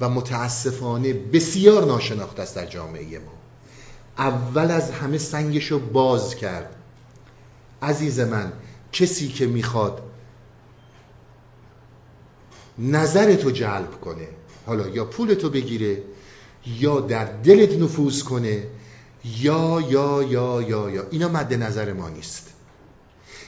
[0.00, 3.32] و متاسفانه بسیار ناشناخته است در جامعه ما.
[4.18, 6.74] اول از همه سنگشو باز کرد.
[7.82, 8.52] عزیز من
[8.92, 10.02] کسی که می‌خواد
[12.78, 14.28] نظرتو جلب کنه.
[14.66, 16.02] حالا یا پولتو بگیره
[16.80, 18.62] یا در دلت نفوذ کنه
[19.40, 21.06] یا یا یا یا یا.
[21.10, 22.52] اینا مد نظر ما نیست.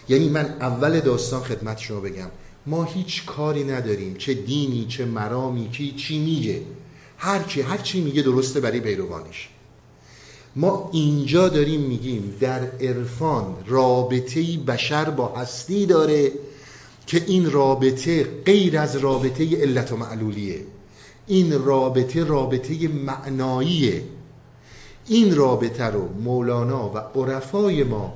[0.09, 2.31] یعنی من اول داستان خدمت شما بگم.
[2.67, 4.15] ما هیچ کاری نداریم.
[4.15, 6.63] چه دینی چه مرامی که چی میگه.
[7.19, 9.49] هر کی هر چی میگه درسته برای پیروانش
[10.57, 16.33] ما اینجا داریم میگیم در عرفان رابطه بشر با هستی داره.
[17.09, 20.61] که این رابطه غیر از رابطه علت و معلولیه.
[21.27, 24.03] این رابطه رابطه معناییه.
[25.07, 28.15] این رابطه رو مولانا و عرفای ما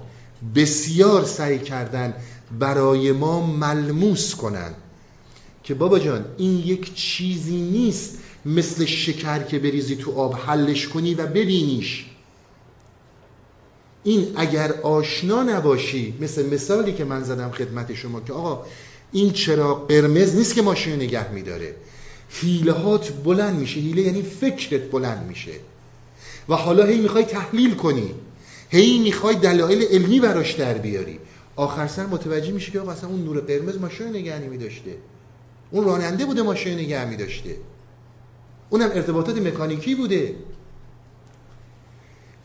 [0.55, 2.15] بسیار سعی کردن
[2.59, 4.75] برای ما ملموس کنن.
[5.65, 11.15] که بابا جان این یک چیزی نیست مثل شکر که بریزی تو آب حلش کنی
[11.15, 12.07] و ببینیش.
[14.05, 18.65] این اگر آشنا نباشی مثل مثالی که من زدم خدمت شما که آقا
[19.13, 21.75] این چرا قرمز نیست که ماشین نگه میداره؟
[22.85, 23.81] هات بلند میشه.
[23.81, 25.53] هیله یعنی فکرت بلند میشه.
[26.49, 28.15] و حالا هی می‌خوای تحلیل کنی.
[28.71, 31.19] هی می‌خوای دلایل علمی براش در بیاری.
[31.57, 34.97] آخر سر متوجه میشه که مثلا اون نور قرمز ماشین نگه نمی داشته
[35.71, 37.57] اون راننده بوده ماشین نگه می داشته
[38.71, 40.35] اونم ارتباطات مکانیکی بوده.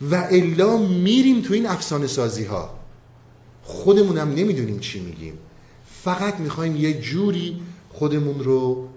[0.02, 2.80] و الا میریم تو این افسانه سازی ها
[3.64, 5.38] خودمونم نمی‌دونیم چی میگیم.
[6.04, 8.88] فقط می‌خوایم یه جوری خودمون رو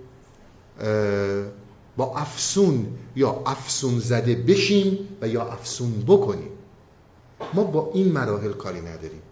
[1.96, 2.86] با افسون
[3.16, 6.50] یا افسون زده بشیم و یا افسون بکنیم.
[7.54, 9.22] ما با این مراحل کاری نداریم.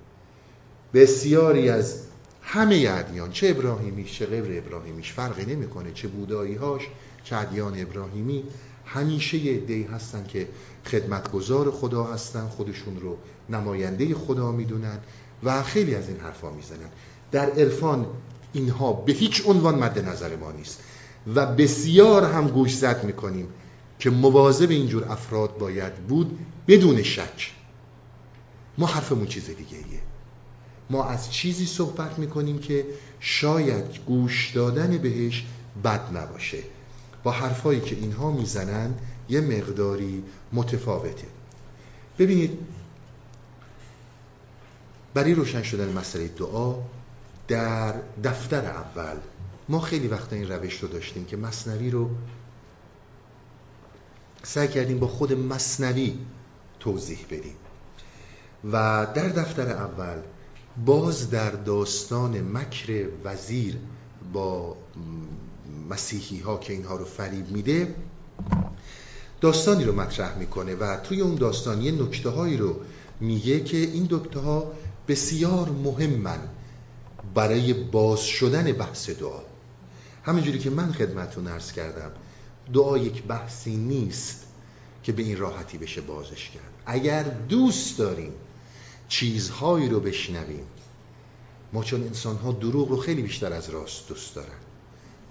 [0.94, 2.02] بسیاری از
[2.42, 6.83] همه ادیان چه ابراهیمیش چه غیر ابراهیمیش فرقی نمی‌کنه چه بودایی هاش
[7.24, 8.44] چه ادیان ابراهیمی
[8.88, 10.48] همیشه یه عده‌ای هستن که
[10.87, 13.16] خدمتگزار خدا هستن خودشون رو
[13.51, 14.98] نماینده خدا می‌دونن
[15.42, 16.88] و خیلی از این حرفا می‌زنن.
[17.33, 18.07] در عرفان
[18.53, 20.81] اینها به هیچ عنوان مد نظر ما نیست
[21.35, 23.48] و بسیار هم گوش زد می‌کنیم
[23.98, 27.53] که مواظب اینجور افراد باید بود بدون شک.
[28.79, 30.01] ما حرفمون چیز دیگه ایه.
[30.90, 32.87] ما از چیزی صحبت می‌کنیم که
[33.20, 35.44] شاید گوش دادن بهش
[35.85, 36.59] بد نباشه.
[37.22, 38.94] با حرفایی که اینها می‌زنن
[39.28, 41.26] یه مقداری متفاوته.
[42.18, 42.59] ببینید
[45.14, 46.74] برای روشن شدن مسئله دعا
[47.48, 49.16] در دفتر اول
[49.68, 52.11] ما خیلی وقتا این روش رو داشتیم که مصنوی رو
[54.42, 56.18] سعی کردیم با خود مصنوی
[56.81, 57.57] توضیح بدیم.
[58.72, 60.18] و در دفتر اول
[60.85, 63.78] باز در داستان مکر وزیر
[64.33, 64.76] با
[65.90, 67.94] مسیحی ها که اینها رو فریب میده
[69.40, 72.76] داستانی رو مطرح می‌کنه و توی اون داستان یه نکته هایی رو
[73.20, 74.72] میگه که این نکته ها
[75.09, 76.38] بسیار مهمن
[77.35, 79.40] برای باز شدن بحث دعا.
[80.22, 82.11] همینجوری که من خدمتون ارز کردم
[82.72, 84.44] دعا یک بحثی نیست
[85.02, 86.72] که به این راحتی بشه بازش کرد.
[86.87, 88.33] اگر دوست داریم
[89.09, 90.66] چیزهایی رو بشنویم
[91.73, 94.58] ما چون انسان ها دروغ رو خیلی بیشتر از راست دوست دارن.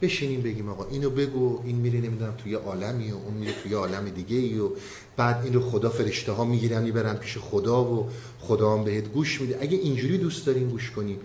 [0.01, 4.09] بشینیم بگیم آقا اینو بگو این میره نمی‌دونم توی عالمی و اون میره توی عالم
[4.09, 4.69] دیگه ای و
[5.17, 9.41] بعد این رو خدا فرشته ها می‌گیرن می‌برن پیش خدا و خدا هم بهت گوش
[9.41, 9.57] میده.
[9.61, 11.19] اگه اینجوری دوست داریم گوش کنیم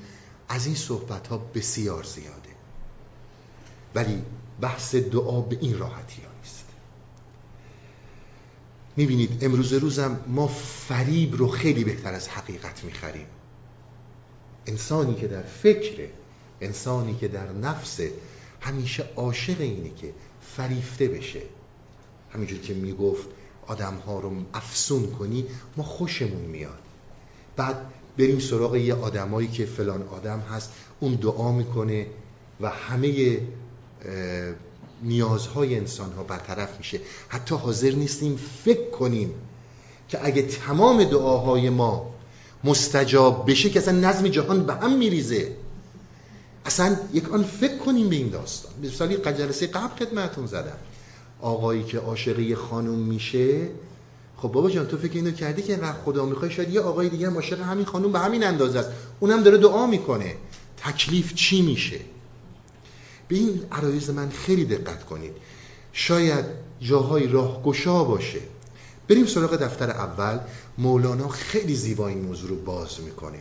[0.48, 2.52] از این صحبت ها بسیار زیاده.
[3.94, 4.22] ولی
[4.60, 6.64] بحث دعا به این راحتی ها نیست.
[8.96, 10.46] می‌بینید امروز روزم ما
[10.88, 13.26] فریب رو خیلی بهتر از حقیقت می‌خریم.
[14.66, 16.10] انسانی که در فکره
[16.60, 18.00] انسانی که در نفس
[18.62, 20.12] همیشه عاشق اینه که
[20.56, 21.40] فریفته بشه.
[22.30, 23.28] همینجور که می‌گفت
[23.66, 25.44] آدم ها رو افسون کنی
[25.76, 26.78] ما خوشمون میاد.
[27.56, 27.76] بعد
[28.18, 32.06] بریم سراغ یه آدمایی که فلان آدم هست اون دعا می‌کنه
[32.60, 33.38] و همه
[35.02, 37.00] نیازهای انسان ها برطرف میشه.
[37.28, 39.34] حتی حاضر نیستیم فکر کنیم
[40.08, 42.14] که اگه تمام دعاهای ما
[42.64, 45.56] مستجاب بشه که اصلا نظم جهان به هم میریزه.
[46.66, 48.72] اصلا یک آن فکر کنیم به این داستان.
[48.82, 50.76] مثالی جلسه قبل خدمتون زدم.
[51.40, 53.68] آقایی که عاشق خانم میشه
[54.36, 57.26] خب بابا جان تو فکر اینو کردی که انقدر خدا می‌خوای شاید یه آقای دیگه
[57.26, 58.90] هم عاشق همین خانم به همین اندازه است.
[59.20, 60.36] اونم داره دعا می‌کنه.
[60.76, 62.00] تکلیف چی میشه؟
[63.28, 65.32] به این عرایز من خیلی دقت کنید.
[65.92, 66.44] شاید
[66.80, 68.40] جاهای راهگشا باشه.
[69.08, 70.38] بریم سراغ دفتر اول.
[70.78, 73.38] مولانا خیلی زیبا این موضوع رو باز می‌کنه.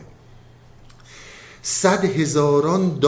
[1.62, 2.98] صد هزاران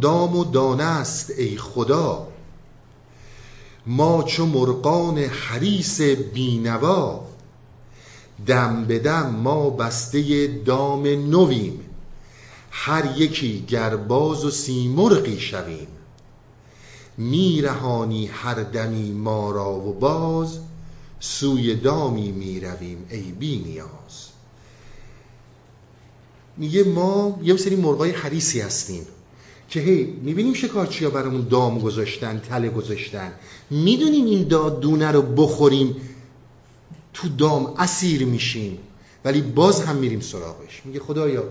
[0.00, 2.28] دام و دانه است ای خدا.
[3.86, 7.26] ما چو مرقان حریس بینوا
[8.46, 11.80] دم به دم ما بسته دام نویم.
[12.70, 15.88] هر یکی گرباز و سیمرغی شویم.
[17.18, 20.58] میرهانی هر دمی ما را و باز
[21.20, 24.29] سوی دامی می‌رویم ای بی نیاز.
[26.56, 29.06] میگه ما یه سری مرغای حریسی هستیم
[29.68, 33.32] که هی می‌بینیم شکارچی برامون دام گذاشتن تله گذاشتن.
[33.70, 34.42] می‌دونیم این
[34.80, 35.96] دونه رو بخوریم
[37.14, 38.78] تو دام اسیر میشیم.
[39.24, 40.82] ولی باز هم میریم سراغش.
[40.84, 41.44] میگه خدایا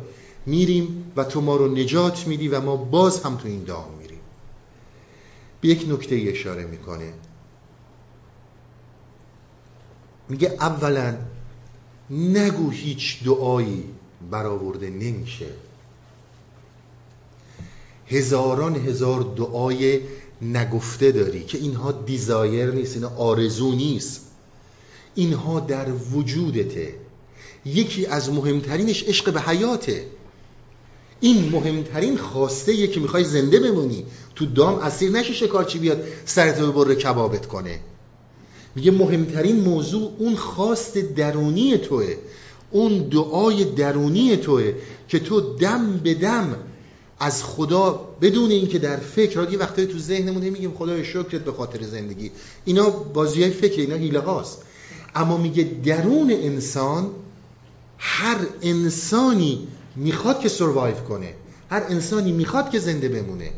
[0.45, 4.19] میریم و تو ما رو نجات میدی و ما باز هم تو این دام میریم.
[5.61, 7.13] به یک نکته اشاره می‌کنه.
[10.29, 11.17] میگه اولا
[12.09, 13.83] نگو هیچ دعایی
[14.31, 15.47] برآورده نمیشه.
[18.07, 19.99] هزاران هزار دعای
[20.41, 24.21] نگفته داری که اینها دیزایر نیست اینا آرزو نیست.
[25.15, 26.93] اینها در وجودته.
[27.65, 30.05] یکی از مهمترینش عشق به حیاته.
[31.19, 34.05] این مهمترین خواسته که می‌خوای زنده بمونی.
[34.35, 37.79] تو دام اسیر نشی شکارچی بیاد سرتو بره کبابت کنه.
[38.75, 42.15] میگه مهمترین موضوع اون خواست درونی توه.
[42.71, 44.73] اون دعای درونی توه
[45.07, 46.55] که تو دم به دم
[47.19, 47.91] از خدا
[48.21, 52.31] بدون اینکه در فکر یه وقتایی تو ذهنمون میگیم خدای شکرت به خاطر زندگی.
[52.65, 54.61] اینا بازی های فکر اینا هیله هاست.
[55.15, 57.09] اما میگه درون انسان
[57.97, 61.33] هر انسانی می‌خواد که سروایو کنه.
[61.69, 63.51] هر انسانی می‌خواد که زنده بمونه.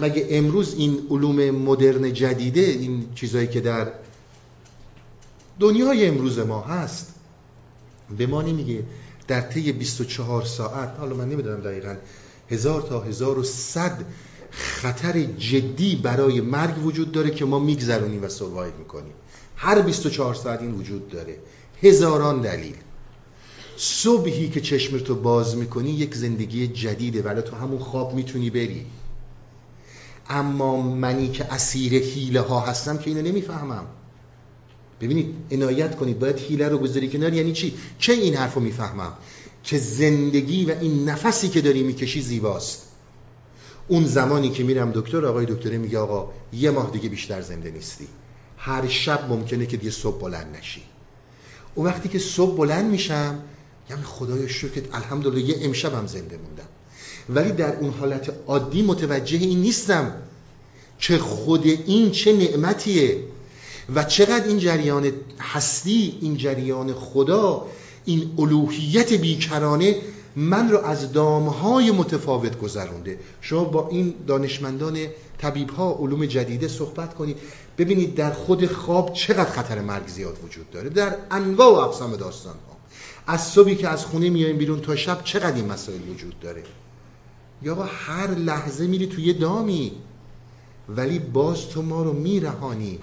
[0.00, 3.92] مگه امروز این علوم مدرن جدیده این چیزهایی که در
[5.60, 7.14] دنیای امروز ما هست
[8.16, 8.82] به ما نمیگه
[9.28, 11.96] در طی 24 ساعت حالا من نمی‌دونم دقیقا
[12.50, 14.04] هزار تا هزار و صد
[14.50, 19.12] خطر جدی برای مرگ وجود داره که ما میگذرونیم و سروایو می‌کنیم.
[19.56, 21.36] هر 24 ساعت این وجود داره.
[21.82, 22.74] هزاران دلیل.
[23.76, 28.86] صبحی که چشمتو باز می‌کنی یک زندگی جدیده ولی تو همون خواب می‌تونی بری.
[30.28, 33.86] اما منی که اسیر حیله ها هستم که اینو نمی‌فهمم.
[35.02, 39.12] ببینید عنایت کنید باید حیله رو گذاری کنار یعنی چی؟ چه این حرفو می‌فهمم؟
[39.64, 42.82] که زندگی و این نفسی که داری می‌کشی زیباست.
[43.88, 48.06] اون زمانی که میرم دکتر آقای دکتره میگه آقا یه ماه دیگه بیشتر زنده نیستی.
[48.56, 50.82] هر شب ممکنه که دیگه صبح بلند نشی.
[51.74, 53.38] اون وقتی که صبح بلند میشم
[53.90, 56.68] یعنی خدای شکرت الحمدلله یه امشبم زنده موندم.
[57.28, 60.12] ولی در اون حالت عادی متوجه این نیستم.
[60.98, 63.18] که خود این چه نعمتیه.
[63.94, 67.66] و چقدر این جریان هستی این جریان خدا
[68.04, 69.96] این الوهیت بیکرانه
[70.36, 73.18] من رو از دامهای متفاوت گذرونده.
[73.40, 74.98] شما با این دانشمندان
[75.38, 77.38] طبیب ها علوم جدیده صحبت کنید.
[77.78, 80.88] ببینید در خود خواب چقدر خطر مرگ زیاد وجود داره.
[80.88, 82.76] در انواع و اقسام داستان ها
[83.26, 86.62] از صبحی که از خونه میایم بیرون تا شب چقدر این مسائل وجود داره؟
[87.62, 89.92] یا با هر لحظه میری توی دامی.
[90.88, 92.98] ولی باز تو ما رو میرهانی.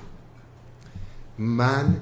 [1.39, 2.01] من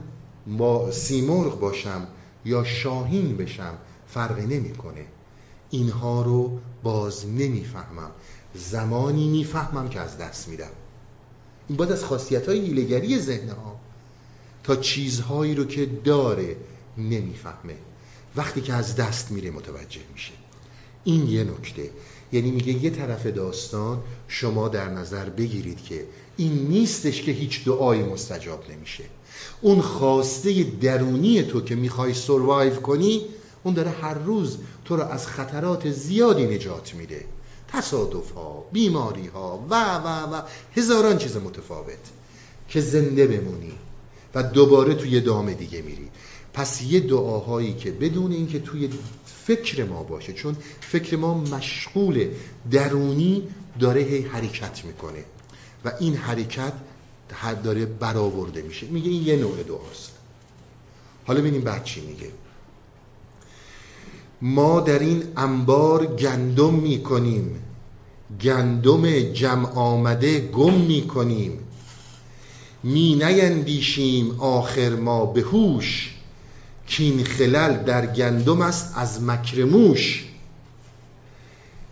[0.58, 2.08] با سیمرغ باشم
[2.46, 3.78] یا شاهین بشم
[4.08, 5.06] فرقی نمی‌کنه.
[5.70, 8.12] اینها رو باز نمی‌فهمم.
[8.56, 10.72] زمانی می‌فهمم که از دست میدم.
[11.68, 13.80] این باید از خاصیت های هیلگری ذهن ها.
[14.64, 16.56] تا چیزهایی رو که داره
[16.98, 17.76] نمی‌فهمه.
[18.36, 20.34] وقتی که از دست میره متوجه میشه.
[21.04, 21.90] این یه نکته.
[22.32, 26.06] یعنی میگه یه طرف داستان شما در نظر بگیرید که
[26.38, 29.04] این نیستش که هیچ دعایی مستجاب نمیشه.
[29.62, 33.22] اون خواسته درونی تو که می‌خوای سروایو کنی
[33.64, 37.26] اون داره هر روز تو رو از خطرات زیادی نجات میده.
[37.68, 40.42] تصادف ها بیماری ها و و و
[40.76, 42.12] هزاران چیز متفاوت
[42.70, 43.74] که زنده بمونی
[44.36, 46.10] و دوباره توی دام دیگه میری.
[46.54, 48.90] پس یه دعاهایی که بدون اینکه توی
[49.46, 52.28] فکر ما باشه چون فکر ما مشغول
[52.72, 53.44] درونی
[53.80, 55.24] داره هی حرکت می‌کنه.
[55.86, 56.74] و این حرکت
[57.64, 58.88] داره برآورده میشه.
[58.88, 60.12] میگه این یه نوع دعاست.
[61.26, 62.32] حالا ببینیم بعد چی میگه.
[64.42, 67.64] ما در این انبار گندم می‌کنیم.
[68.42, 71.60] گندم جمع آمده گم می‌کنیم.
[72.84, 76.14] می نیندیشیم آخر ما به هوش.
[76.88, 80.26] کین خلل در گندم است از مکرموش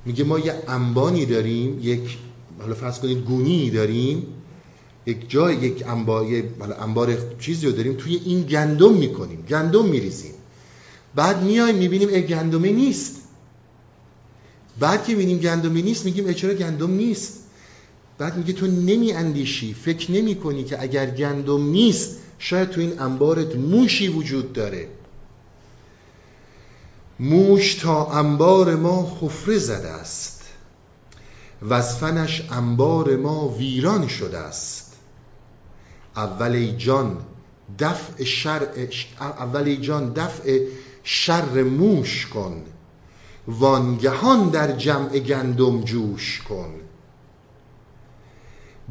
[0.06, 2.18] میگه ما یه انبانی داریم یک
[2.60, 4.28] حالا فرض کنید گونی داریم
[5.06, 6.26] یک جای یک انبار
[6.80, 10.34] انبار چیزی داریم توی این گندم می‌کنیم گندم میریزیم.
[11.16, 13.16] بعد میایم می‌بینیم ای گندمه نیست.
[14.80, 17.34] بعد که می‌بینیم گندمه نیست میگیم چرا گندم نیست؟
[18.18, 23.00] بعد میگه تو نمی اندیشی فکر نمی کنی که اگر گندم نیست شاید تو این
[23.00, 24.88] انبارت موشی وجود داره.
[27.20, 30.42] موش تا انبار ما خفره زده است.
[31.62, 34.85] و از فنش انبار ما ویران شده است.
[36.16, 37.18] اول جان
[37.80, 38.68] دفع شر
[39.20, 40.66] اول جان دفع
[41.04, 42.64] شر موش کن.
[43.48, 46.74] وانگهان در جمع گندم جوش کن.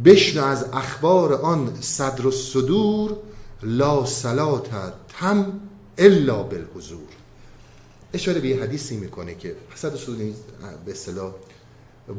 [0.04, 3.16] بشنو از اخبار آن صدر و صدور
[3.62, 4.70] لا صلات
[5.18, 5.60] تم
[5.98, 7.08] الا بالحضور.
[8.12, 10.32] اشاره به یه حدیثی می‌کنه که صدر صدور
[10.86, 11.32] به اصطلاح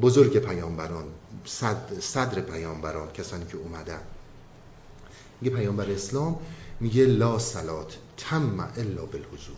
[0.01, 1.06] بزرگ پیامبران
[1.45, 4.01] صد، صدر پیامبران کسانی که اومدن.
[5.41, 6.36] میگه پیامبر اسلام
[6.79, 9.55] میگه لا صلات تم الا بالحضور.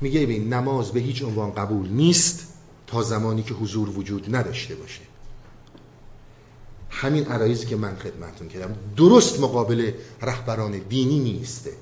[0.00, 2.46] میگه ببین نماز به هیچ عنوان قبول نیست
[2.86, 5.00] تا زمانی که حضور وجود نداشته باشه.
[6.90, 8.76] همین عرایزی که من خدمتون کردم.
[8.96, 9.92] درست مقابل
[10.22, 11.72] رهبران دینی نیسته.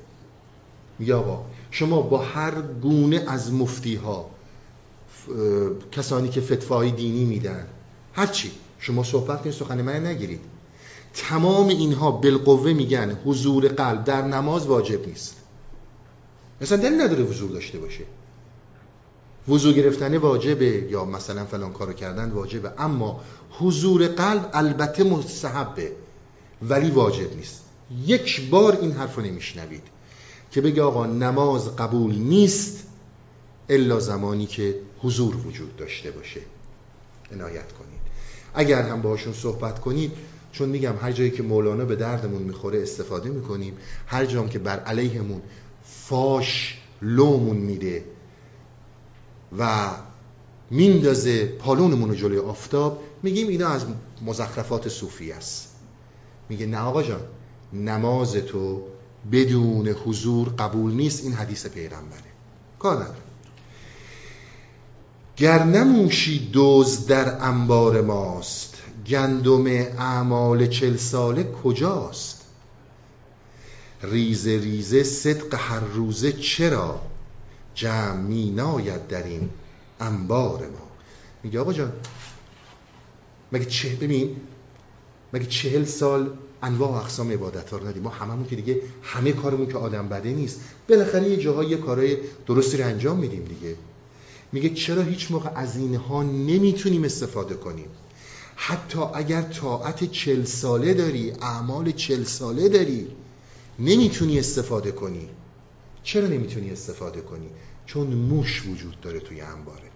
[0.99, 4.31] میگه آقا شما با هر گونه از مفتی ها
[5.93, 7.67] کسانی که فتوای دینی میدن
[8.13, 10.41] هرچی شما صحبت کنید سخن من نگیرید.
[11.15, 15.37] تمام اینها بالقوه میگن حضور قلب در نماز واجب نیست.
[16.61, 18.05] مثلا دل نداره حضور داشته باشه.
[19.49, 22.73] وضو گرفتن واجبه یا مثلا فلان کارو کردن واجبه.
[22.79, 25.93] اما حضور قلب البته مستحبه
[26.63, 27.63] ولی واجب نیست.
[28.07, 29.83] یک بار این حرف رو نمیشنوید
[30.51, 32.87] که بگه آقا نماز قبول نیست
[33.69, 36.41] الا زمانی که حضور وجود داشته باشه.
[37.33, 38.01] عنایت کنید.
[38.55, 40.13] اگر هم باشون صحبت کنید
[40.55, 43.77] چون میگم هر جایی که مولانا به دردمون می‌خوره استفاده می‌کنیم
[44.07, 45.43] هر جام که بر علیهمون
[45.85, 48.05] فاش لومون میده
[49.59, 49.91] و
[50.71, 53.87] میندازه پالونمون رو جلوی آفتاب میگیم اینا از
[54.27, 55.69] مزخرفات صوفی است.
[56.49, 57.21] میگه نه آقا جان
[57.73, 58.83] نماز تو
[59.33, 62.21] بدون حضور قبول نیست این حدیث پیغمبره.
[62.79, 63.19] کار نداره
[65.37, 68.74] گر نموشی دوز در انبار ماست
[69.07, 72.45] گندم اعمال چل ساله کجاست؟
[74.03, 77.01] ریزه ریزه صدق هر روزه چرا
[77.75, 79.51] جمع می ناید در این
[80.01, 80.89] انبار ما؟
[81.43, 81.93] میگه آقا جان
[83.53, 84.37] مگه چه ببین
[85.33, 86.31] مگه چهل سال
[86.63, 90.09] انواع و اقسام عبادت ها رو ندیم؟ ما هممون که دیگه همه کارمون که آدم
[90.09, 90.61] بده نیست.
[90.89, 93.77] بالاخره یه جاهای یه کارهای درستی رو انجام میدیم دیگه.
[94.53, 97.89] میگه چرا هیچ موقع از اینها نمی‌تونیم استفاده کنیم؟
[98.57, 103.07] حتی اگر طاعت چل ساله داری اعمال چل ساله داری
[103.79, 105.29] نمی‌تونی استفاده کنی.
[106.03, 107.51] چرا نمی‌تونی استفاده کنی؟
[107.87, 109.91] چون موش وجود داره توی انباره.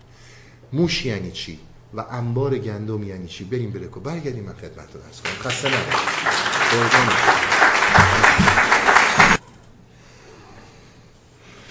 [0.72, 1.58] موش یعنی چی؟
[1.94, 5.50] و انبار گندم یعنی چی؟ بریم برکو برگردیم من خدمتتون عرض کنم.
[5.50, 5.68] خسته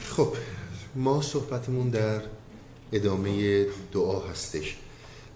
[0.10, 0.34] خب
[0.96, 2.22] ما صحبتمون در
[2.92, 4.78] ادامه دعا هستش.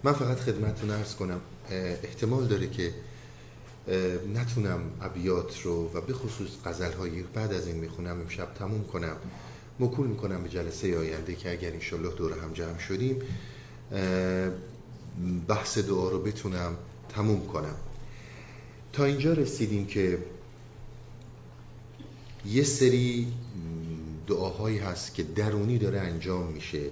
[0.04, 1.40] من فقط خدمتتون عرض کنم
[2.04, 2.94] احتمال داره که
[4.34, 9.16] نتونم ابیات رو و به خصوص غزل هایی بعد از این می‌خونم امشب تموم کنم.
[9.80, 13.22] مکول می‌کنم به جلسه آینده که اگر انشالله دور هم جمع شدیم
[15.48, 16.76] بحث دعا رو بتونم
[17.08, 17.74] تموم کنم.
[18.92, 20.18] تا اینجا رسیدیم که
[22.46, 23.32] یه سری
[24.26, 26.90] دعاهایی هست که درونی داره انجام میشه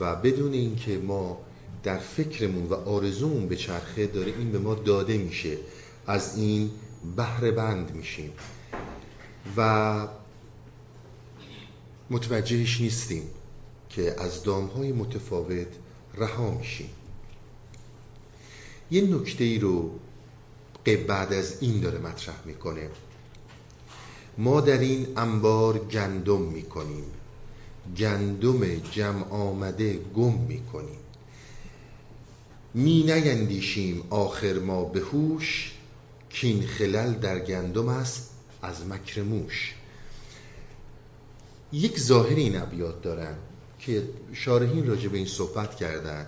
[0.00, 1.40] و بدون اینکه ما
[1.82, 5.56] در فکرمون و آرزومون به چرخه داره این به ما داده میشه.
[6.06, 6.70] از این
[7.16, 8.32] بهره بند میشیم.
[9.56, 10.08] و
[12.10, 13.22] متوجهش نیستیم
[13.88, 15.66] که از دامهای متفاوت
[16.14, 16.90] رها میشیم.
[18.90, 19.90] یه نکته ای رو
[20.84, 22.88] بعد از این داره مطرح می‌کنه.
[24.38, 27.04] ما در این انبار گندم می‌کنیم.
[27.96, 31.01] گندم جمع آمده گم می‌کنیم.
[32.74, 35.72] می نیندیشیم آخر ما به هوش
[36.30, 38.30] کین خلل در گندم است
[38.62, 39.74] از مکر موش.
[41.72, 43.34] یک ظاهر این ابیات دارن
[43.78, 44.02] که
[44.32, 46.26] شارحین راجع به این صحبت کردن.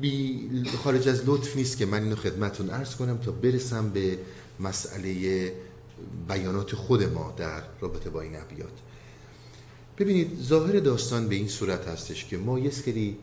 [0.00, 0.50] بی
[0.84, 4.18] خارج از لطف نیست که من اینو خدمتون ارز کنم تا برسم به
[4.60, 5.52] مسئله
[6.28, 8.72] بیانات خود ما در رابطه با این ابیات.
[9.98, 13.16] ببینید ظاهر داستان به این صورت هستش که ما یک سری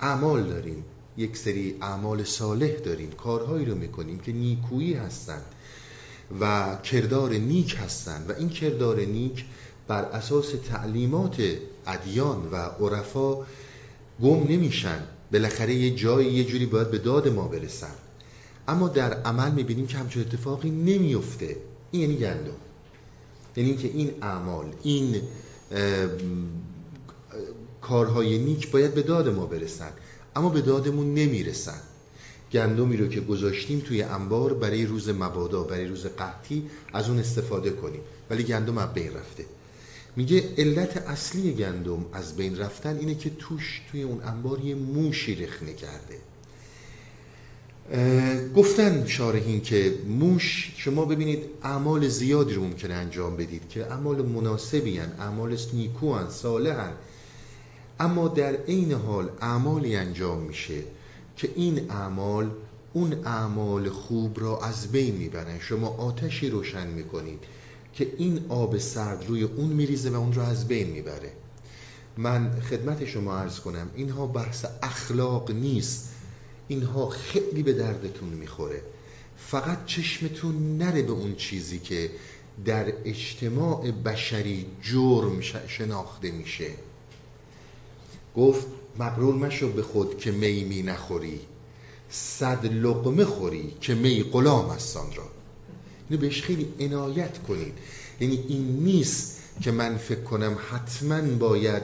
[0.00, 0.84] اعمال داریم.
[1.16, 3.10] یک سری اعمال صالح داریم.
[3.10, 5.44] کارهایی رو می‌کنیم که نیکویی هستند
[6.40, 8.30] و کردار نیک هستند.
[8.30, 9.44] و این کردار نیک
[9.88, 11.42] بر اساس تعلیمات
[11.86, 13.36] ادیان و عرفا
[14.22, 15.02] گم نمیشن.
[15.32, 17.94] بالاخره یه جایی یه جوری باید به داد ما برسن.
[18.68, 21.56] اما در عمل می‌بینیم که همچون اتفاقی نمیفته
[21.90, 22.56] این یعنی گندم.
[23.56, 25.22] یعنی که این اعمال این
[27.82, 29.90] کارهای نیک باید به داد ما برسن
[30.36, 31.80] اما به دادمون نمی‌رسن
[32.52, 37.70] گندمی رو که گذاشتیم توی انبار برای روز مبادا برای روز قحطی از اون استفاده
[37.70, 39.44] کنیم ولی گندم از بین رفته.
[40.16, 45.34] میگه علت اصلی گندم از بین رفتن اینه که توش توی اون انبار یه موشی
[45.34, 46.18] رخنه کرده.
[48.56, 54.98] گفتن شارحین که موش شما ببینید اعمال زیادی رو ممکنه انجام بدید که اعمال مناسبی
[54.98, 56.92] هن اعمال نیکو هن صالح هن.
[58.00, 60.82] اما در عین حال اعمالی انجام میشه
[61.36, 62.50] که این اعمال
[62.92, 65.58] اون اعمال خوب را از بین می‌برن.
[65.58, 67.38] شما آتشی روشن می‌کنید
[67.94, 71.32] که این آب سرد روی اون میریزه و اون را از بین می‌بره.
[72.16, 76.08] من خدمت شما عرض کنم اینها بحث اخلاق نیست.
[76.68, 78.82] اینها خیلی به دردتون می‌خوره.
[79.36, 82.10] فقط چشمتون نره به اون چیزی که
[82.64, 86.70] در اجتماع بشری جرم شناخته میشه.
[88.36, 88.66] گفت
[88.98, 91.40] مقرور مشو به خود که می می نخوری.
[92.10, 95.24] صد لقمه خوری که می غلام است را
[96.10, 97.72] اینو بهش خیلی عنایت کنید.
[98.20, 101.82] یعنی این نیست که من فکر کنم حتما باید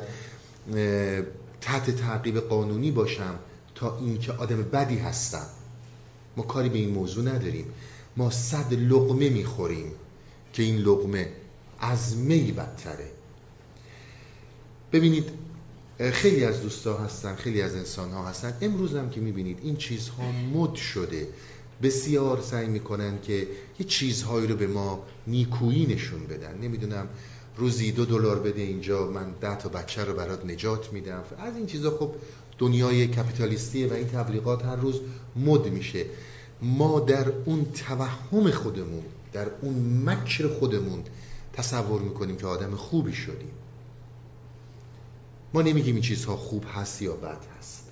[1.60, 3.38] تحت تعقیب قانونی باشم
[3.74, 5.46] تا اینکه آدم بدی هستم.
[6.36, 7.66] ما کاری به این موضوع نداریم.
[8.16, 9.92] ما صد لقمه می‌خوریم
[10.52, 11.28] که این لقمه
[11.80, 13.10] از می بدتره.
[14.92, 15.28] ببینید
[15.98, 18.54] خیلی از دوستا هستن خیلی از انسان ها هستن.
[18.60, 21.26] امروز هم که می‌بینید این چیزها مد شده.
[21.82, 23.46] بسیار سعی می‌کنن که
[23.78, 26.58] یه چیزهایی رو به ما نیکویی نشون بدن.
[26.58, 27.08] نمی‌دونم
[27.56, 31.22] روزی دو دلار بده اینجا من ده تا بچه رو برات نجات میدم.
[31.38, 32.14] از این چیزا خب
[32.58, 35.00] دنیای کپیتالیستیه و این تبلیغات هر روز
[35.36, 36.04] مد میشه.
[36.62, 41.02] ما در اون توهم خودمون در اون مکر خودمون
[41.52, 43.50] تصور می‌کنیم که آدم خوبی شدیم.
[45.54, 47.84] ما نمیگیم این چیزها خوب هست یا بد هست.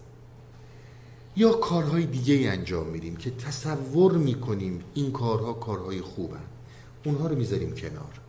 [1.37, 6.45] یا کارهای دیگه انجام میدیم که تصور می‌کنیم این کارها کارهای خوبن.
[7.05, 8.21] اونها رو می‌ذاریم کنار.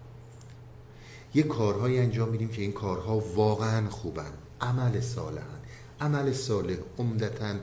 [1.33, 5.59] یه کارهایی انجام میدیم که این کارها واقعا خوبن عمل صالحن.
[6.01, 7.55] عمل صالح عمدتا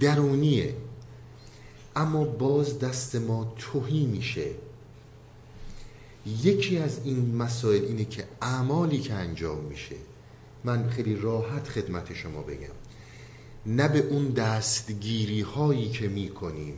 [0.00, 0.74] درونیه.
[1.96, 4.50] اما باز دست ما توهی میشه.
[6.42, 9.96] یکی از این مسائل اینه که اعمالی که انجام میشه
[10.64, 12.74] من خیلی راحت خدمت شما بگم.
[13.66, 16.74] نه به اون دستگیری هایی که می‌کنیم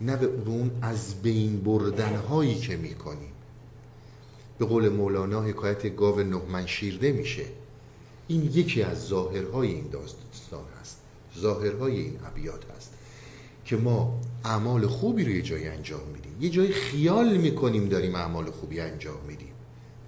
[0.00, 3.32] نه به اون از بین بردن هایی که می‌کنیم.
[4.58, 7.44] به قول مولانا حکایت گاو نهمن شیرده میشه
[8.28, 11.00] این یکی از ظاهرهای این داستان هست.
[11.38, 12.92] ظاهرهای این ابیات هست
[13.64, 16.32] که ما اعمال خوبی رو یه جایی انجام میدیم.
[16.40, 19.52] یه جایی خیال می‌کنیم داریم اعمال خوبی انجام میدیم.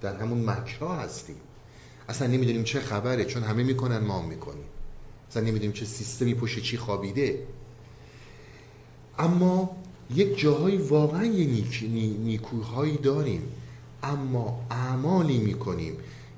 [0.01, 1.35] در همون مکرها هستیم.
[2.11, 4.65] اصلا نمی‌دونیم چه خبره چون همه می‌کنن ما هم می‌کنیم.
[5.29, 7.47] اصلا نمی‌دونیم چه سیستمی پشت چی خوابیده.
[9.19, 9.77] اما
[10.15, 11.83] یک جاهای واقعا یه نیک،
[12.23, 13.41] نیکوهایی داریم.
[14.03, 15.97] اما اعمالی می‌کنیم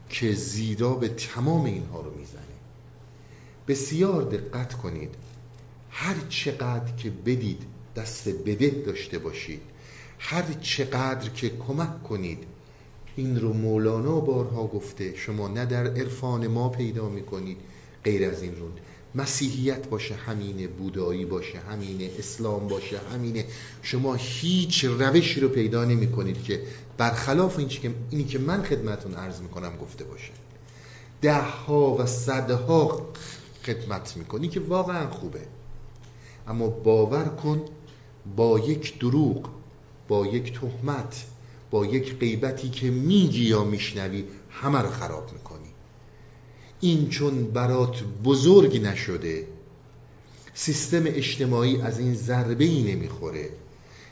[0.10, 2.44] که زیرا به تمام اینها رو می‌زنه.
[3.68, 5.16] بسیار دقت کنید.
[5.90, 7.62] هر چقدر که بدید
[7.96, 9.62] دست بده داشته باشید.
[10.20, 12.44] هر چقدر که کمک کنید
[13.16, 17.57] این رو مولانا بارها گفته شما نه در عرفان ما پیدا می‌کنید
[18.03, 18.68] غیر از این رو
[19.16, 20.68] مسیحیت باشه همینه.
[20.68, 22.09] بودایی باشه همینه.
[22.20, 23.45] اسلام باشه همینه.
[23.82, 26.64] شما هیچ روشی رو پیدا نمی کنید که
[26.97, 30.32] برخلاف این که اینی که من خدمتون عرض می‌کنم گفته باشه.
[31.22, 33.07] ده ها و صدها
[33.64, 35.41] خدمت می‌کنی که واقعا خوبه.
[36.47, 37.61] اما باور کن
[38.36, 39.49] با یک دروغ
[40.07, 41.26] با یک تهمت
[41.74, 45.70] با یک غیبتی که میگی یا میشنوی همه رو خراب می‌کنی.
[46.82, 49.48] این چون برات بزرگ نشده
[50.54, 53.50] سیستم اجتماعی از این ضربه ای نمی‌خوره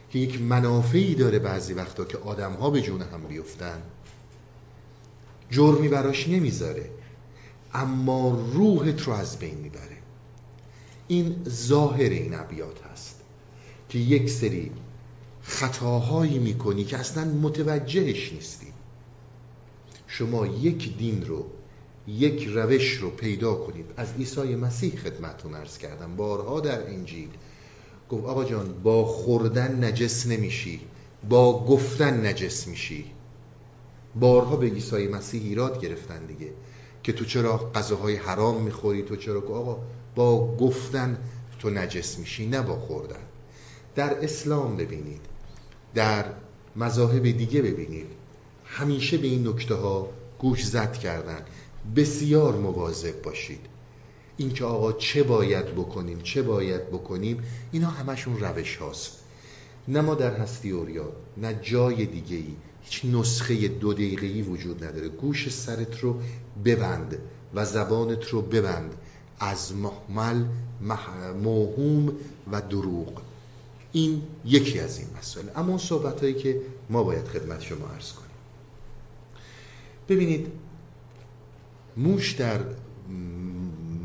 [0.09, 3.81] که یک منافعی داره بعضی وقتا که آدم ها به جون هم بیفتن.
[5.51, 6.89] جرمی براش نمی‌ذاره
[7.73, 9.97] اما روحت رو از بین می‌بره.
[11.07, 13.21] این ظاهر این ابیات هست
[13.89, 14.71] که یک سری
[15.43, 18.67] خطاهایی می‌کنی که اصلا متوجهش نیستی.
[20.07, 21.45] شما یک دین رو
[22.07, 23.85] یک روش رو پیدا کنید.
[23.97, 26.15] از عیسی مسیح خدمتون ارز کردم.
[26.15, 27.29] بارها در انجیل
[28.09, 30.79] گفت آقا جان با خوردن نجس نمیشی
[31.29, 33.05] با گفتن نجس میشی.
[34.15, 36.51] بارها به عیسی مسیح ایراد گرفتن دیگه
[37.03, 39.77] که تو چرا غذاهای حرام می‌خوری؟ تو چرا آقا
[40.15, 41.17] با گفتن
[41.59, 43.19] تو نجس میشی نه با خوردن.
[43.95, 45.21] در اسلام ببینید
[45.95, 46.25] در
[46.75, 48.07] مذاهب دیگه ببینید.
[48.65, 51.41] همیشه به این نکته ها گوش زد کردن.
[51.95, 53.59] بسیار مواظب باشید.
[54.37, 59.17] اینکه آقا چه باید بکنیم چه باید بکنیم اینا همشون روش هاست.
[59.87, 65.09] نه ما در هستی اوریا نه جای دیگه ای هیچ نسخه دو دقیقه‌ای وجود نداره.
[65.09, 66.19] گوش سرت رو
[66.65, 67.17] ببند
[67.53, 68.93] و زبانت رو ببند.
[69.39, 70.45] از محمل
[71.43, 72.13] موهوم
[72.51, 73.21] و دروغ.
[73.91, 78.11] این یکی از این مسائل اما اون صحبت هایی که ما باید خدمت شما عرض
[78.11, 78.31] کنیم.
[80.09, 80.47] ببینید
[81.97, 82.59] موش در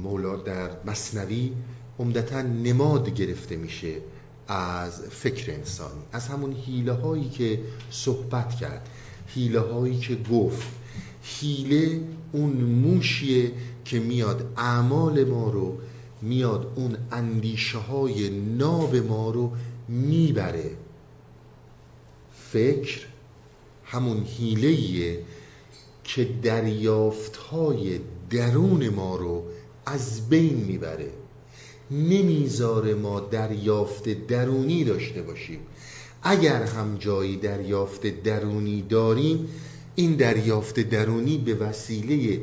[0.02, 1.52] مولا در مصنوی
[1.98, 3.96] عمدتا نماد گرفته میشه
[4.48, 7.60] از فکر انسانی از همون حیله هایی که
[7.90, 8.88] صحبت کرد
[9.26, 10.68] حیله هایی که گفت.
[11.22, 12.00] حیله
[12.32, 13.52] اون موشیه
[13.84, 15.78] که میاد اعمال ما رو
[16.22, 19.52] میاد اون اندیشه های ناب ما رو
[19.88, 20.70] می‌بره.
[22.52, 23.00] فکر
[23.84, 25.18] همون حیله
[26.04, 29.44] که دریافت های درون ما رو
[29.86, 31.10] از بین می‌بره.
[31.90, 35.60] نمی‌ذاره ما دریافت درونی داشته باشیم.
[36.22, 39.48] اگر هم جایی دریافت درونی داریم
[39.94, 42.40] این دریافت درونی به وسیله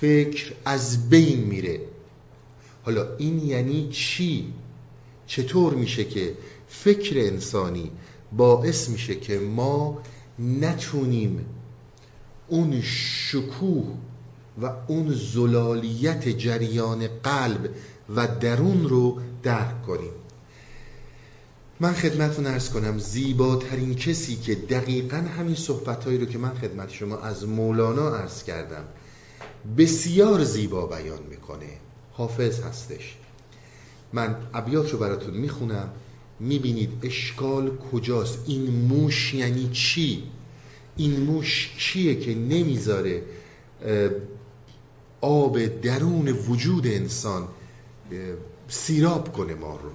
[0.00, 1.80] فکر از بین میره.
[2.84, 4.52] حالا این یعنی چی؟
[5.26, 6.34] چطور میشه که
[6.68, 7.90] فکر انسانی
[8.32, 10.02] باعث میشه که ما
[10.38, 11.46] نتونیم
[12.48, 13.96] اون شکوه
[14.62, 17.70] و اون زلالیت جریان قلب
[18.16, 20.12] و درون رو درک کنیم؟
[21.80, 27.18] من خدمتتون ارز کنم زیباترین کسی که دقیقا همین صحبتهایی رو که من خدمت شما
[27.18, 28.84] از مولانا ارز کردم
[29.78, 31.68] بسیار زیبا بیان می‌کنه.
[32.12, 33.16] حافظ هستش.
[34.16, 35.88] من ابیات رو براتون می‌خونم.
[36.40, 40.22] می‌بینید اشکال کجاست؟ این موش یعنی چی؟
[40.96, 43.22] این موش چیه که نمی‌ذاره
[45.20, 47.48] آب درون وجود انسان
[48.68, 49.90] سیراب کنه ما رو؟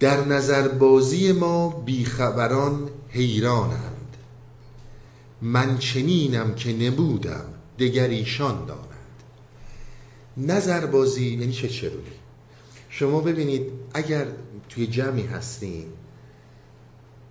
[0.00, 4.16] در نظربازی ما بیخبران حیرانند.
[5.42, 7.44] من چنینم که نبودم
[7.78, 8.66] دگر ایشان
[10.36, 12.10] دانند نظربازی یعنی چه چرونی.
[12.88, 14.26] شما ببینید اگر
[14.68, 15.86] توی جمعی هستین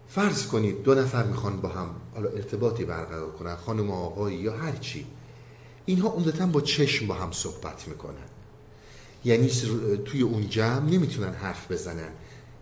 [0.09, 4.57] فرض کنید دو نفر می‌خوان با هم حالا ارتباطی برقرار کنن خانم و آقایی یا
[4.57, 5.05] هر چی.
[5.85, 8.27] اینها عمدتا با چشم با هم صحبت می‌کنن.
[9.25, 9.49] یعنی
[10.05, 12.09] توی اون جمع نمی‌تونن حرف بزنن.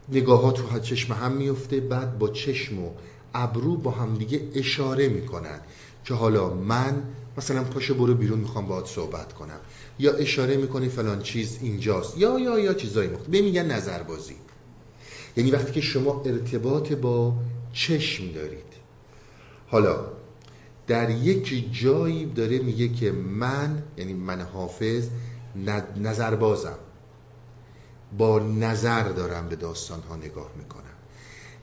[0.09, 2.91] نگاه ها تو چشم هم میفته بعد با چشم و
[3.33, 5.59] ابرو با هم دیگه اشاره می‌کنن.
[6.05, 7.03] که حالا من
[7.39, 9.59] مثلا پاشو برو بیرون می‌خوام باهات صحبت کنم.
[9.99, 12.17] یا اشاره می‌کنی فلان چیز اینجاست.
[12.17, 14.35] یا یا یا چیزایی مختلف به میگن نظربازی.
[15.37, 17.33] یعنی وقتی که شما ارتباط با
[17.73, 18.73] چشم دارید.
[19.67, 20.05] حالا
[20.87, 25.07] در یک جایی داره میگه که من یعنی من حافظ
[25.97, 26.77] نظربازم.
[28.17, 30.83] با نظر دارم به داستان ها نگاه می‌کنم.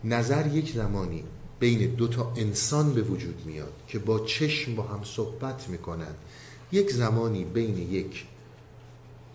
[0.05, 1.25] نظر یک زمانی
[1.61, 6.15] بین دو تا انسان به وجود میاد که با چشم با هم صحبت می‌کنن.
[6.73, 8.25] یک زمانی بین یک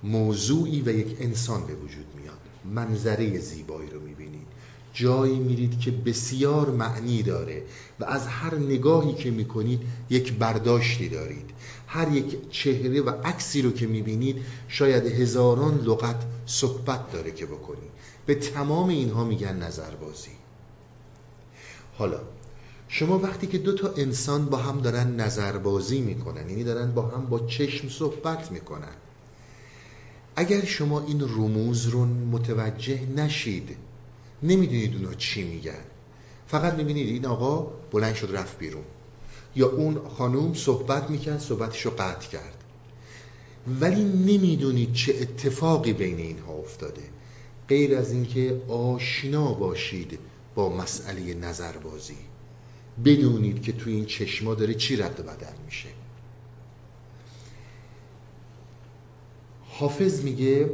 [0.03, 2.37] موضوعی و یک انسان به وجود میاد.
[2.75, 4.47] منظره زیبایی رو می‌بینید.
[4.93, 7.63] جایی میرید که بسیار معنی داره
[7.99, 11.49] و از هر نگاهی که می‌کنید یک برداشتی دارید.
[11.87, 17.91] هر یک چهره و عکسی رو که می‌بینید شاید هزاران لغت صحبت داره که بکنید.
[18.25, 20.40] به تمام اینها میگن نظربازی.
[21.97, 22.19] حالا
[22.87, 27.25] شما وقتی که دو تا انسان با هم دارن نظربازی می‌کنن یعنی دارن با هم
[27.25, 28.95] با چشم صحبت می‌کنن
[30.35, 33.75] اگر شما این رموز رو متوجه نشید
[34.43, 35.83] نمی‌دونید اونا چی میگن.
[36.47, 38.83] فقط می‌بینید این آقا بلند شد رفت بیرون.
[39.55, 42.63] یا اون خانوم صحبت می‌کرد صحبتش رو قطع کرد.
[43.79, 47.01] ولی نمی‌دونید چه اتفاقی بین اینها افتاده.
[47.69, 50.19] غیر از اینکه آشنا باشید.
[50.55, 52.17] با مسئله نظربازی.
[53.05, 55.89] بدونید که تو این چشما داره چی رد و بدل میشه.
[59.69, 60.69] حافظ میگه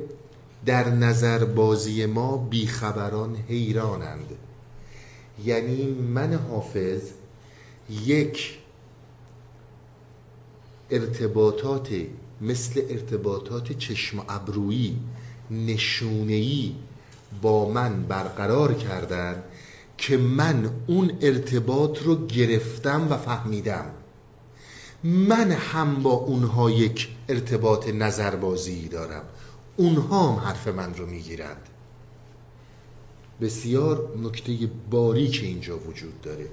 [0.66, 4.38] در نظربازی ما بیخبران حیرانند.
[5.46, 7.02] یعنی من حافظ
[7.90, 8.58] یک
[10.90, 11.90] ارتباطات
[12.42, 15.00] مثل ارتباطات چشم ابرویی
[15.52, 16.76] نشونهی
[17.42, 19.44] با من برقرار کردن
[19.98, 23.86] که من اون ارتباط رو گرفتم و فهمیدم.
[25.04, 29.24] من هم با اونها یک ارتباط نظربازی دارم.
[29.78, 31.62] اونها هم حرف من رو می‌گیرند.
[33.41, 34.58] بسیار نکته
[34.89, 36.50] باریک اینجا وجود داره.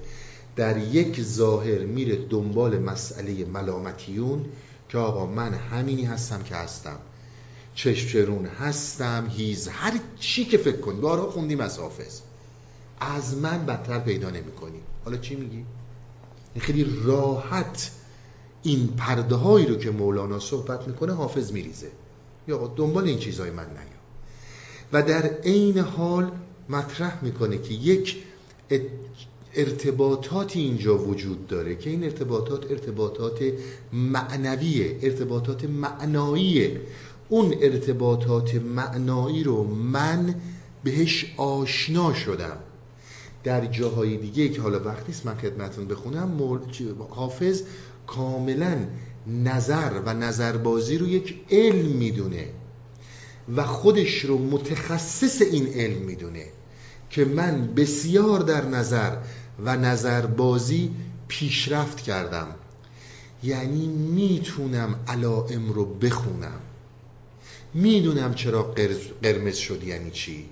[0.55, 4.45] در یک ظاهر میره دنبال مسئله ملامتیون
[4.89, 6.97] که آقا من همینی هستم که هستم.
[7.75, 10.99] چشم هستم هیز هر چی که فکر کنی.
[10.99, 12.19] بارها خوندیم از حافظ.
[12.99, 15.65] از من بدتر پیدا نمی کنی حالا چی میگی؟
[16.59, 17.91] خیلی راحت
[18.63, 21.91] این پرده هایی رو که مولانا صحبت می‌کنه حافظ میریزه.
[22.47, 23.95] یا دنبال این چیزهای من نیا.
[24.93, 26.31] و در عین حال
[26.69, 28.23] مطرح می‌کنه که یک
[29.55, 33.43] ارتباطاتی اینجا وجود داره که این ارتباطات ارتباطات
[33.93, 36.81] معنویه ارتباطات معناییه.
[37.29, 40.35] اون ارتباطات معنایی رو من
[40.83, 42.57] بهش آشنا شدم.
[43.45, 46.59] در جاهای دیگه که حالا وقت نیست من خدمتون بخونم
[47.09, 47.61] حافظ
[48.07, 48.77] کاملا
[49.27, 52.47] نظر و نظربازی رو یک علم می‌دونه
[53.55, 56.45] و خودش رو متخصص این علم می‌دونه
[57.09, 59.17] که من بسیار در نظر
[59.65, 60.91] و نظربازی
[61.27, 62.47] پیشرفت کردم.
[63.43, 66.59] یعنی می‌تونم علائم رو بخونم.
[67.73, 68.63] می‌دونم چرا
[69.21, 70.45] قرمز شد یعنی چی؟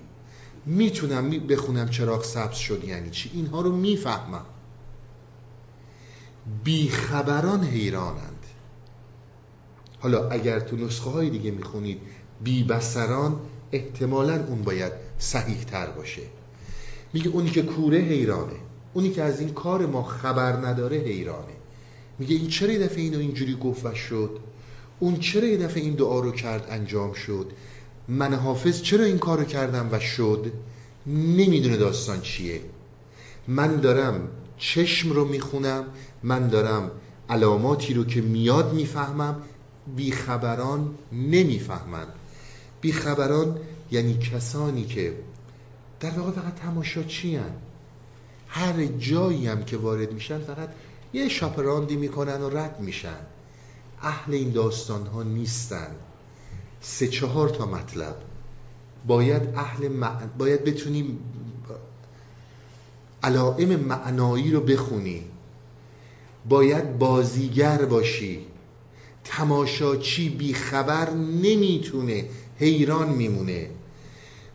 [0.66, 4.44] می‌تونم بخونم چراغ سبز شد یعنی چی؟ اینها رو می‌فهمم.
[6.64, 8.46] بیخبران حیرانند.
[9.98, 12.00] حالا اگر تو نسخه های دیگه می‌خونید
[12.44, 13.40] بیبسران
[13.72, 16.22] احتمالا اون باید صحیح تر باشه.
[17.12, 18.56] میگه اونی که کوره حیرانه
[18.94, 21.54] اونی که از این کار ما خبر نداره حیرانه.
[22.18, 24.38] میگه این چرا یه دفعه اینو اینجوری گفت و شد؟
[25.00, 27.52] اون چرا یه دفعه این دعا رو کرد انجام شد؟
[28.08, 30.52] من حافظ چرا این کار رو کردم و شد؟
[31.06, 32.60] نمی‌دونه داستان چیه.
[33.48, 34.28] من دارم
[34.58, 35.84] چشم رو می‌خونم
[36.22, 36.90] من دارم
[37.30, 39.36] علاماتی رو که میاد می‌فهمم
[39.96, 42.06] بیخبران نمی‌فهمن.
[42.80, 43.56] بیخبران
[43.90, 45.14] یعنی کسانی که
[46.00, 47.40] در واقع فقط تماشا چی
[48.48, 50.68] هر جایی هم که وارد میشن فقط
[51.12, 53.18] یه شاپراندی می‌کنن و رد میشن.
[54.02, 55.90] اهل این داستان ها نیستن.
[56.84, 58.16] سه چهار تا مطلب.
[59.06, 59.88] باید اهل
[60.38, 61.18] باید بتونیم
[63.22, 65.22] علائم معنایی رو بخونی.
[66.48, 68.46] باید بازیگر باشی.
[69.24, 72.24] تماشاچی بیخبر نمی‌تونه
[72.58, 73.70] حیران میمونه.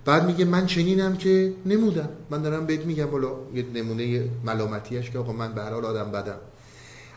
[0.06, 2.10] بعد میگه من چنینم که نمودم.
[2.30, 6.40] من دارم بهت میگم بالا یه نمونه ملامتیش که آقا من به حال آدم بدم.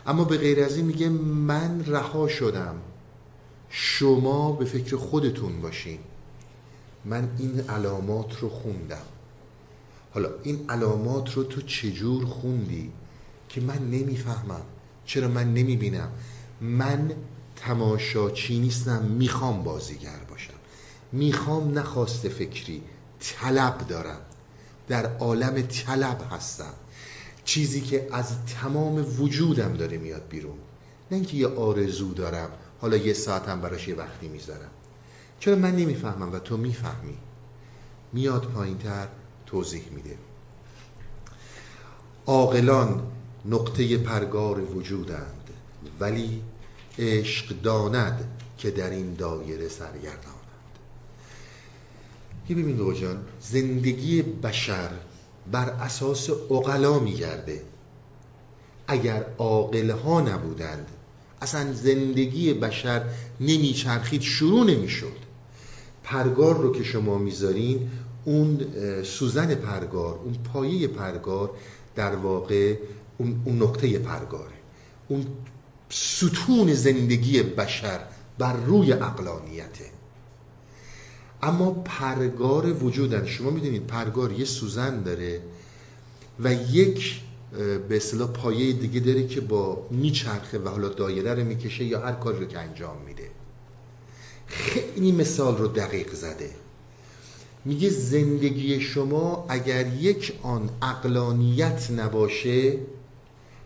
[0.07, 2.75] اما به غیر از این میگه من رها شدم.
[3.75, 5.99] شما به فکر خودتون باشین.
[7.05, 9.05] من این علامات رو خوندم.
[10.13, 12.91] حالا این علامات رو تو چجور خوندی
[13.49, 14.61] که من نمی‌فهمم؟
[15.05, 16.11] چرا من نمی‌بینم؟
[16.61, 17.11] من
[17.55, 20.53] تماشاچی نیستم می‌خوام بازیگر باشم.
[21.11, 22.83] می‌خوام نخواست فکری
[23.19, 24.21] طلب دارم.
[24.87, 26.73] در عالم طلب هستم.
[27.45, 30.57] چیزی که از تمام وجودم داره میاد بیرون.
[31.11, 32.49] نه اینکه یه آرزو دارم.
[32.83, 34.69] حالا یه ساعتم براش یه وقتی می‌ذارم.
[35.39, 37.17] چرا من نمی‌فهمم و تو می‌فهمی؟
[38.13, 39.07] میاد پایین تر
[39.45, 40.17] توضیح میده.
[42.25, 43.01] عاقلان
[43.45, 45.49] نقطه پرگار وجودند
[45.99, 46.41] ولی
[46.99, 50.39] عشق داند که در این دایره سرگردانند.
[52.47, 54.89] که ببین جان زندگی بشر
[55.51, 57.61] بر اساس اقلا میگرده.
[58.87, 60.87] اگر عاقل ها نبودند
[61.43, 63.01] اصلا زندگی بشر
[63.39, 65.17] نمیچرخید شروع نمی‌شد.
[66.03, 67.89] پرگار رو که شما می‌ذارین
[68.25, 68.65] اون
[69.03, 71.49] سوزن پرگار اون پایه پرگار
[71.95, 72.77] در واقع
[73.17, 74.53] اون, اون نقطه پرگاره.
[75.07, 75.25] اون
[75.89, 77.99] ستون زندگی بشر
[78.37, 79.85] بر روی اقلانیته
[81.41, 83.25] اما پرگار وجودن.
[83.25, 85.41] شما می‌دونید پرگار یه سوزن داره
[86.39, 87.21] و یک
[87.89, 92.11] به اصطلاح پایه دیگه داره که با میچرخه و حالا دایره رو می‌کشه یا هر
[92.11, 93.29] کاری رو که انجام میده.
[94.47, 96.49] خیلی مثال رو دقیق زده.
[97.65, 102.77] میگه زندگی شما اگر یک آن اقلانیت نباشه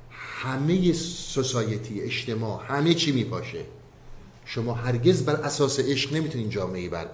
[0.10, 3.66] همه سوسایتی اجتماع همه چی میپاشه
[4.46, 7.08] شما هرگز بر اساس عشق نمی‌تونین جامعه بر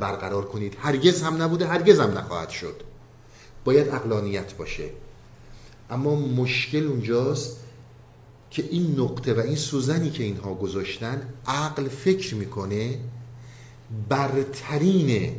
[0.00, 0.76] برقرار کنید.
[0.80, 2.82] هرگز هم نبوده هرگز هم نخواهد شد.
[3.64, 4.84] باید اقلانیت باشه.
[5.90, 7.56] اما مشکل اونجاست
[8.50, 12.98] که این نقطه و این سوزنی که اینها گذاشتن عقل فکر می‌کنه
[14.08, 15.32] برترین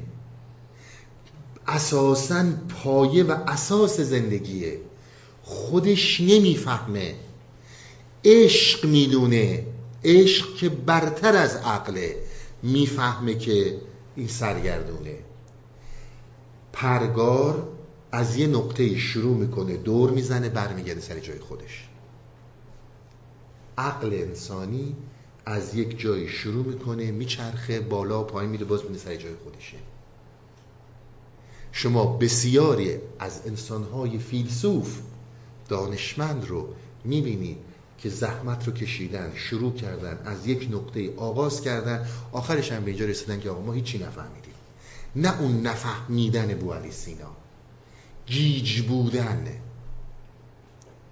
[1.68, 4.80] اساسا پایه و اساس زندگیه.
[5.44, 7.16] خودش نمی‌فهمه.
[8.26, 9.66] عشق می‌دونه.
[10.04, 12.16] عشق که برتر از عقله
[12.64, 13.78] می‌فهمه که
[14.16, 15.16] این سرگردونه.
[16.74, 17.68] پرگار
[18.12, 21.88] از یه نقطه شروع می‌کنه دور می‌زنه برمیگرده سر جای خودش.
[23.78, 24.96] عقل انسانی
[25.46, 29.78] از یک جای شروع می‌کنه میچرخه بالا و پایین میره باز میره سر جای خودشه.
[31.72, 35.00] شما بسیاری از انسانهای فیلسوف
[35.70, 36.68] دانشمند رو
[37.04, 37.58] می‌بینید
[37.98, 43.06] که زحمت رو کشیدن شروع کردن از یک نقطه آغاز کردن آخرش هم به اینجا
[43.06, 44.54] رسیدن که آقا ما هیچی نفهمیدیم.
[45.16, 47.41] نه اون نفهمیدن بو علی سینا.
[48.28, 49.48] گیج بودن.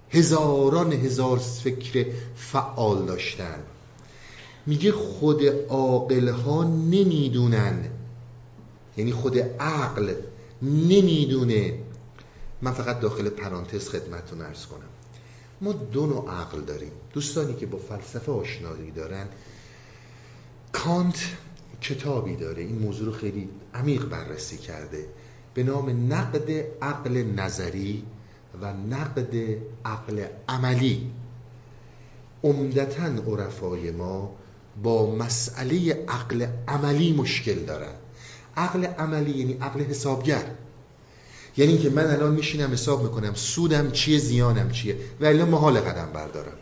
[0.09, 2.05] هزاران هزار فکر
[2.35, 3.59] فعال داشتن.
[4.65, 7.89] میگه خود عاقل ها نمی‌دونن.
[8.97, 10.13] یعنی خود عقل
[10.61, 11.73] نمی‌دونه.
[12.61, 14.89] من فقط داخل پرانتز خدمتتون ارز کنم.
[15.61, 16.91] ما دو نوع عقل داریم.
[17.13, 19.27] دوستانی که با فلسفه آشنایی دارن
[20.71, 21.35] کانت
[21.81, 22.63] کتابی داره.
[22.63, 25.05] این موضوع رو خیلی عمیق بررسی کرده.
[25.59, 26.51] به نام نقد
[26.81, 28.03] عقل نظری
[28.61, 29.35] و نقد
[29.85, 31.11] عقل عملی.
[32.43, 34.35] عمدتا عرفای ما
[34.83, 37.93] با مسئله عقل عملی مشکل دارن.
[38.57, 40.43] عقل عملی یعنی عقل حسابگر.
[41.57, 46.09] یعنی که من الان میشینم حساب می‌کنم سودم چیه زیانم چیه؟ و الان محال قدم
[46.13, 46.57] بردارم.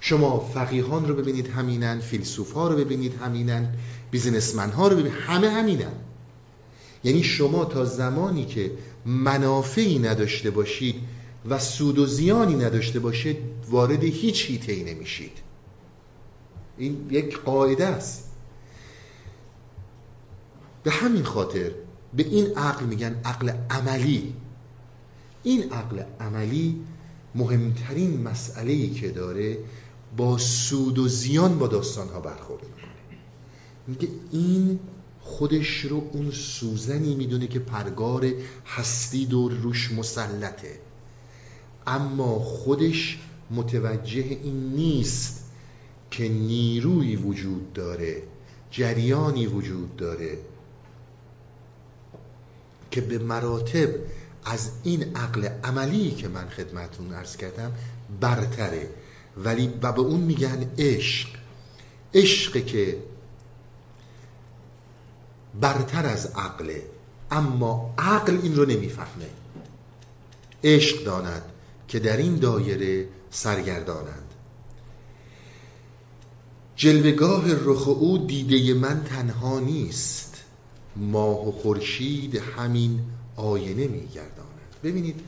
[0.00, 3.74] شما فقیهان رو ببینید همینن فیلسوف ها رو ببینید همینن
[4.10, 5.92] بیزنسمن ها رو ببینید همه همینن.
[7.06, 8.72] یعنی شما تا زمانی که
[9.04, 10.94] منافعی نداشته باشید
[11.48, 13.36] و سود و زیانی نداشته باشید
[13.70, 15.32] وارد هیچ هیته ای نمیشید.
[16.78, 18.24] این یک قاعده است.
[20.82, 21.70] به همین خاطر
[22.14, 24.34] به این عقل میگن عقل عملی.
[25.42, 26.80] این عقل عملی
[27.34, 29.58] مهمترین مسئله ای که داره
[30.16, 32.92] با سود و زیان با داستان ها برخورد می‌کنه.
[33.86, 34.80] میگه این
[35.26, 38.32] خودش رو اون سوزنی می‌دونه که پرگار
[38.66, 40.78] هستی دور روش مسلطه.
[41.86, 43.18] اما خودش
[43.50, 45.44] متوجه این نیست
[46.10, 48.22] که نیروی وجود داره
[48.70, 50.38] جریانی وجود داره
[52.90, 53.88] که به مراتب
[54.44, 57.72] از این عقل عملی که من خدمتون ارز کردم
[58.20, 58.88] برتره.
[59.36, 61.28] ولی و به اون میگن عشق.
[62.14, 62.98] عشق که
[65.60, 66.82] برتر از عقله
[67.30, 69.28] اما عقل این رو نمی‌فهمه.
[70.64, 71.42] عشق داند
[71.88, 74.22] که در این دایره سرگردانند.
[76.76, 80.42] جلوگاه رخ او دیده من تنها نیست.
[80.96, 83.00] ماه و خورشید همین
[83.36, 84.76] آینه میگرداند.
[84.84, 85.20] ببینید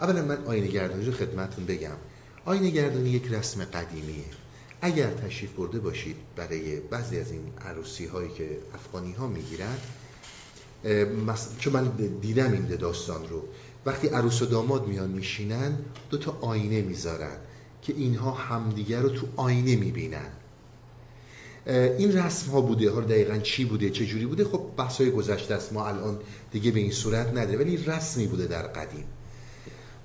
[0.00, 1.96] اولا من آینه گردانی رو خدمتون بگم.
[2.44, 4.24] آینه گردانی یک رسم قدیمیه.
[4.82, 9.76] اگر تشریف برده باشید برای بعضی از این عروسی هایی که افغانی ها می‌گیرن
[11.58, 11.88] چون من
[12.20, 13.42] دیدم این داستان رو
[13.86, 15.78] وقتی عروس و داماد میان میشینن
[16.10, 17.36] دو تا آینه می‌ذارن
[17.82, 20.30] که اینها همدیگر رو تو آینه می‌بینن.
[21.98, 25.54] این رسم ها بوده حالا دقیقا چی بوده چه جوری بوده؟ خب بحث های گذشته
[25.54, 26.18] است ما الان
[26.52, 29.04] دیگه به این صورت نداره ولی رسمی بوده در قدیم.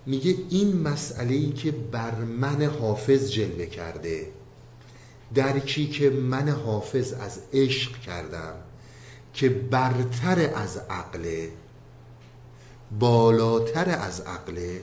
[0.05, 4.27] میگه این مسئله ای که بر من حافظ جلوه کرده.
[5.35, 8.53] درکی که من حافظ از عشق کردم
[9.33, 11.51] که برتر از عقله
[12.99, 14.81] بالاتر از عقله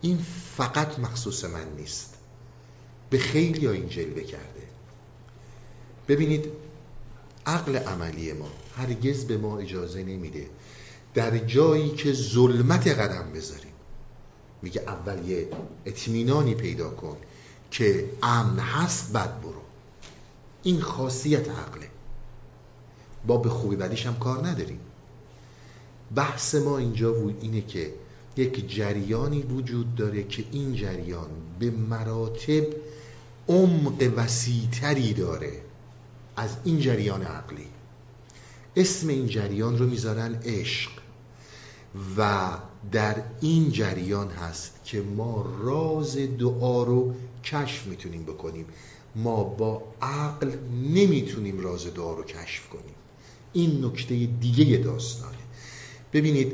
[0.00, 0.18] این
[0.56, 2.14] فقط مخصوص من نیست.
[3.10, 4.62] به خیلی ها این جلوه کرده.
[6.08, 6.44] ببینید
[7.46, 10.46] عقل عملی ما هرگز به ما اجازه نمیده
[11.14, 13.72] در جایی که ظلمت قدم بذاریم.
[14.62, 15.48] میگه اول یه
[15.86, 17.16] اطمینانی پیدا کن
[17.70, 19.69] که امن هست بعد برو.
[20.62, 21.88] این خاصیت عقله.
[23.26, 24.80] با به خوبی بدیش هم کار نداریم.
[26.14, 27.94] بحث ما اینجا اینه که
[28.36, 32.66] یک جریانی وجود داره که این جریان به مراتب
[33.48, 35.52] عمق وسیعتری داره
[36.36, 37.66] از این جریان عقلی.
[38.76, 40.90] اسم این جریان رو می‌ذارن عشق.
[42.16, 42.48] و
[42.92, 48.66] در این جریان هست که ما راز دعا رو کشف می‌تونیم بکنیم.
[49.16, 50.52] ما با عقل
[50.94, 52.94] نمی‌تونیم راز دعا رو کشف کنیم.
[53.52, 55.36] این نکته دیگه داستانه.
[56.12, 56.52] ببینید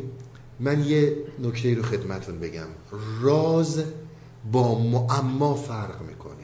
[0.60, 2.68] من یه نکته رو خدمتون بگم.
[3.20, 3.84] راز
[4.52, 6.34] با معما فرق می‌کنه.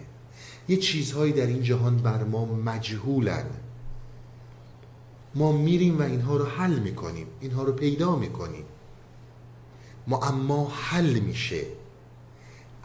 [0.69, 3.47] یه چیزهایی در این جهان بر ما مجهولن.
[5.35, 7.27] ما میریم و اینها رو حل می‌کنیم.
[7.41, 8.65] اینها رو پیدا می‌کنیم.
[10.07, 11.63] معما حل میشه.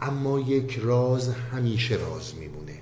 [0.00, 2.78] اما یک راز همیشه راز میمونه.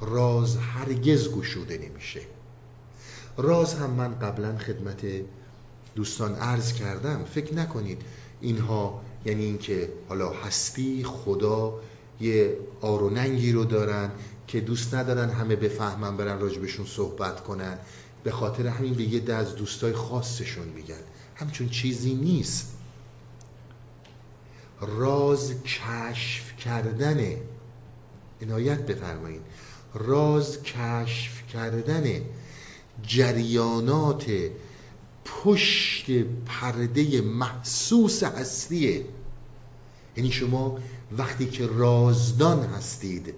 [0.00, 2.20] راز هرگز گشوده نمیشه.
[3.36, 5.06] راز هم من قبلا خدمت
[5.94, 7.24] دوستان عرض کردم.
[7.24, 8.02] فکر نکنید
[8.40, 11.80] اینها یعنی اینکه حالا هستی خدا
[12.20, 14.10] یه آروننگی رو دارن
[14.46, 17.78] که دوست ندارن همه بفهمن برن راجبشون صحبت کنن.
[18.24, 20.94] به خاطر همین به یه از دوستای خاصشون میگن.
[21.34, 22.76] همچون چیزی نیست.
[24.80, 27.38] راز کشف کردنه.
[28.42, 29.42] عنایت بفرمایید.
[29.98, 32.20] راز کشف کردن
[33.02, 34.26] جریانات
[35.24, 36.06] پشت
[36.46, 39.04] پرده محسوس هستیه
[40.16, 40.78] یعنی شما
[41.18, 43.34] وقتی که رازدان هستید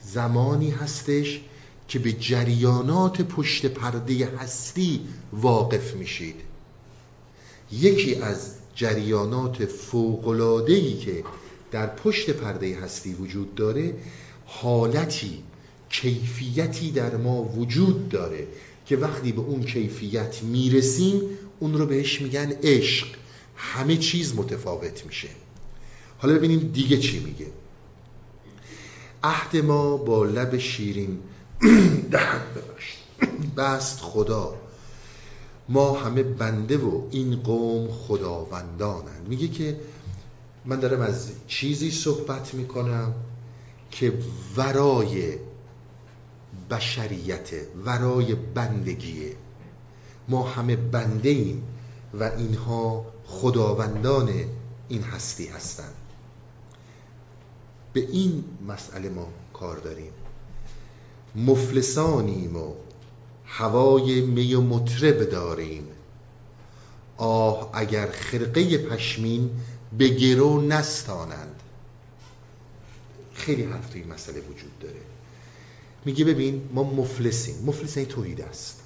[0.00, 1.40] زمانی هستش
[1.88, 5.00] که به جریانات پشت پرده هستی
[5.32, 6.40] واقف میشید.
[7.72, 11.24] یکی از جریانات فوقلادهی که
[11.70, 13.94] در پشت پرده هستی وجود داره
[14.46, 15.42] حالتی
[16.00, 18.46] کیفیتی در ما وجود داره
[18.86, 21.20] که وقتی به اون کیفیت می‌رسیم
[21.60, 23.06] اون رو بهش میگن عشق.
[23.56, 25.28] همه چیز متفاوت میشه.
[26.18, 27.46] حالا ببینیم دیگه چی میگه.
[29.22, 31.18] عهد ما با لب شیرین
[32.10, 32.42] دهن
[33.56, 34.54] بست خدا.
[35.68, 39.80] ما همه بنده و این قوم خداوندانن میگه که
[40.64, 43.14] من دارم از چیزی صحبت می‌کنم
[43.90, 44.12] که
[44.56, 45.38] ورای
[46.70, 47.50] بشریت
[47.84, 49.36] ورای بندگیه.
[50.28, 51.62] ما همه بنده ایم
[52.14, 54.30] و اینها خداوندان
[54.88, 55.94] این هستی هستند.
[57.92, 60.12] به این مسئله ما کار داریم.
[61.36, 62.74] مفلسانیم و
[63.46, 65.88] هوای می و مطرب داریم.
[67.16, 69.50] آه اگر خرقه پشمین
[69.98, 71.60] به گرو نستانند.
[73.34, 75.00] خیلی حرف مسئله وجود داره.
[76.04, 77.54] میگه ببین ما مفلسیم.
[77.66, 78.80] مفلس این توحید است.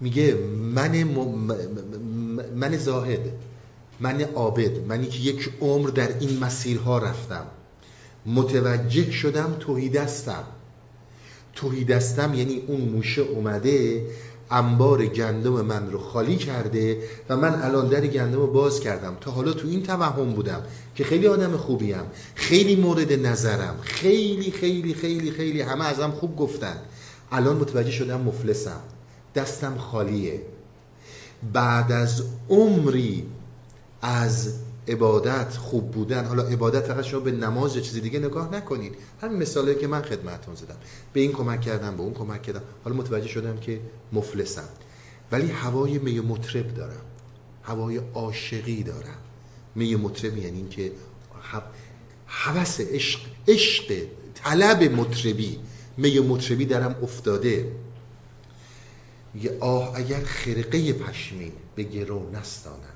[0.00, 0.34] میگه
[0.74, 1.04] من,
[2.54, 3.20] من زاهد
[4.00, 7.46] من عابد منی که یک عمر در این مسیرها رفتم.
[8.26, 10.44] متوجه شدم توحیدستم
[11.54, 14.06] توحیدستم یعنی اون موشه اومده
[14.54, 16.98] انبار گندم من رو خالی کرده
[17.28, 19.16] و من الان در گندم رو باز کردم.
[19.20, 20.62] تا حالا تو این توهم بودم
[20.94, 26.76] که خیلی آدم خوبیم خیلی مورد نظرم خیلی خیلی خیلی خیلی همه ازم خوب گفتن.
[27.32, 28.80] الان متوجه شدم مفلسم
[29.34, 30.40] دستم خالیه.
[31.52, 33.26] بعد از عمری
[34.02, 34.54] از
[34.88, 36.24] عبادت خوب بودن.
[36.24, 40.02] حالا عبادت فقط شما به نماز یا چیزی دیگه نگاه نکنید همین مثالی که من
[40.02, 40.76] خدمتتون زدم.
[41.12, 42.62] به این کمک کردم به اون کمک کردم.
[42.84, 43.80] حالا متوجه شدم که
[44.12, 44.68] مفلسم.
[45.32, 47.04] ولی هوای می مطرب دارم.
[47.62, 49.18] هوای عاشقی دارم.
[49.74, 50.92] می مطرب یعنی این که
[52.26, 53.94] حوث عشق عشق
[54.34, 55.58] طلب مطربی.
[55.96, 57.72] می مطربی درم افتاده.
[59.42, 62.93] یه آه اگر خرقه پشمین به گرو نستانند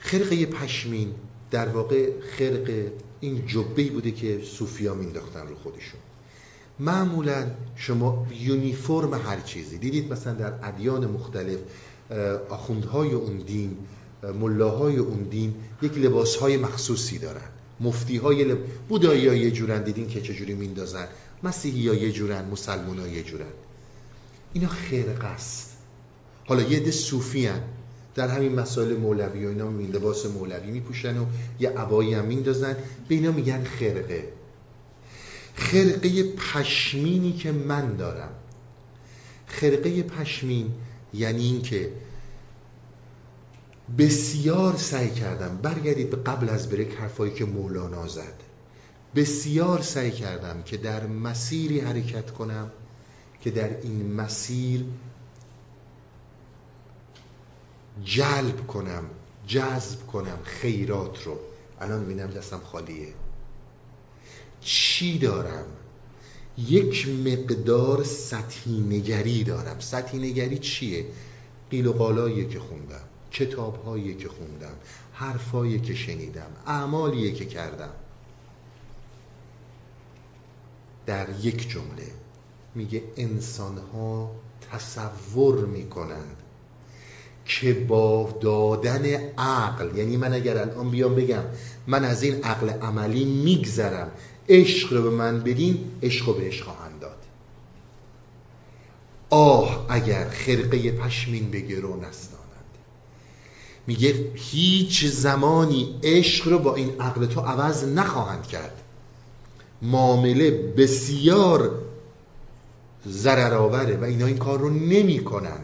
[0.00, 1.14] خرقه پشمین
[1.50, 2.90] در واقع خرق
[3.20, 6.00] این جبهی بوده که صوفیا مینداختن رو خودشون.
[6.78, 9.78] معمولا شما یونیفرم هر چیزی.
[9.78, 11.58] دیدید مثلا در ادیان مختلف
[12.48, 13.76] آخوندهای اون دین
[14.40, 17.48] ملاهای اون دین یک لباسهای مخصوصی دارن.
[17.80, 18.58] مفتی های لب...
[18.88, 21.08] بودایی ها یه جورن دیدین که چجوری میندازن.
[21.42, 23.52] مسیحی ها یه جورن مسلمان ها یه جورن.
[24.52, 25.76] اینا خرق است.
[26.46, 27.60] حالا یه ده صوفی هن.
[28.14, 31.26] در همین مسائل مولوی و اینا این لباس مولوی میپوشن و
[31.60, 32.76] یه عبایی هم میندازن.
[33.08, 34.28] به اینا میگن خرقه.
[35.54, 38.30] خرقه پشمینی که من دارم.
[39.46, 40.70] خرقه پشمین
[41.14, 41.92] یعنی اینکه
[43.98, 48.34] بسیار سعی کردم برگردید به قبل از بریک حرفایی که مولانا زد.
[49.14, 52.70] بسیار سعی کردم که در مسیری حرکت کنم
[53.40, 54.84] که در این مسیر
[58.04, 59.04] جلب کنم
[59.46, 61.38] جذب کنم خیرات رو.
[61.80, 63.14] الان بینم دستم خالیه.
[64.60, 65.66] چی دارم؟
[66.58, 69.80] یک مقدار سطحی نگری دارم.
[69.80, 71.06] سطحی نگری چیه؟
[71.70, 74.74] قیل و قالایی که خوندم کتابهایی که خوندم
[75.12, 77.92] حرفایی که شنیدم اعمالی که کردم.
[81.06, 82.12] در یک جمله
[82.74, 84.30] میگه انسان ها
[84.72, 86.39] تصور می‌کنند
[87.50, 89.04] که با دادن
[89.38, 91.42] عقل یعنی من اگر الان بیام بگم
[91.86, 94.10] من از این عقل عملی میگذرم
[94.48, 97.16] عشق رو به من بدین عشق رو بهش خواهند داد.
[99.30, 102.40] آه اگر خرقه پشمین به گرو نستانند
[103.86, 108.82] میگه هیچ زمانی عشق رو با این عقل تو عوض نخواهند کرد.
[109.82, 111.70] معامله بسیار
[113.08, 115.60] ضررآوره و اینا این کار رو نمی‌کنن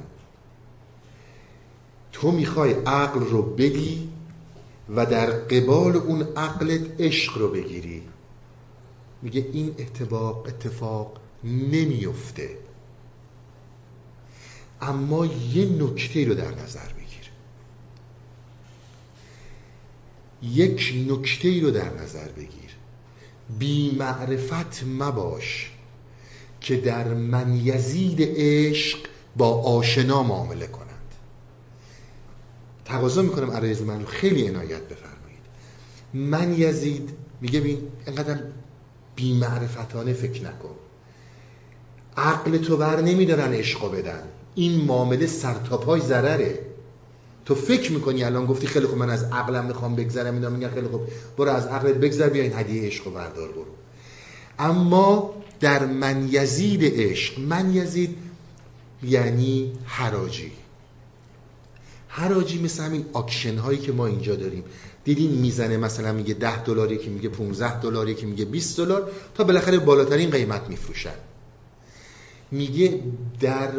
[2.21, 4.09] تو می‌خوای عقل رو بدی
[4.97, 8.03] و در قبال اون عقلت عشق رو بگیری.
[9.23, 12.51] میگه این اتفاق اتفاق نمیفته.
[14.81, 17.31] اما یه نکته رو در نظر بگیر.
[20.43, 22.77] یک نکته رو در نظر بگیر.
[23.59, 25.71] بی معرفت مباش
[26.61, 28.99] که در من یزید عشق
[29.37, 30.86] با آشنا معامله کنند
[32.87, 35.17] تقاضا می‌کنم عرایز من رو خیلی عنایت بفرمایید.
[36.15, 37.11] من یزید
[37.41, 38.39] میگه بین اینقدر
[39.17, 40.75] بی معرفتانه فکر نکن.
[42.17, 44.23] عقل تو بر نمیدارن عشقو بدن.
[44.55, 46.59] این معامله سرتاپای ضرره.
[47.45, 50.87] تو فکر می‌کنی الان گفتی خیلی خوب من از عقلم می‌خوام بگذرم اینا میگن خیلی
[50.87, 51.01] خوب.
[51.39, 53.65] برو از عقلت بگذر بیا این هدیه عشق بردار برو.
[54.59, 58.17] اما در من یزید عشق من یزید
[59.03, 60.53] یعنی حراجی.
[62.17, 64.65] حراجی مثل همین آکشن هایی که ما اینجا داریم.
[65.05, 69.45] دیدین می‌زنه مثلا میگه 10 دلاری که میگه 15 دلاری که میگه 20 دلار تا
[69.45, 71.15] بالاخره بالاترین قیمت میفروشن.
[72.51, 73.01] میگه
[73.41, 73.71] در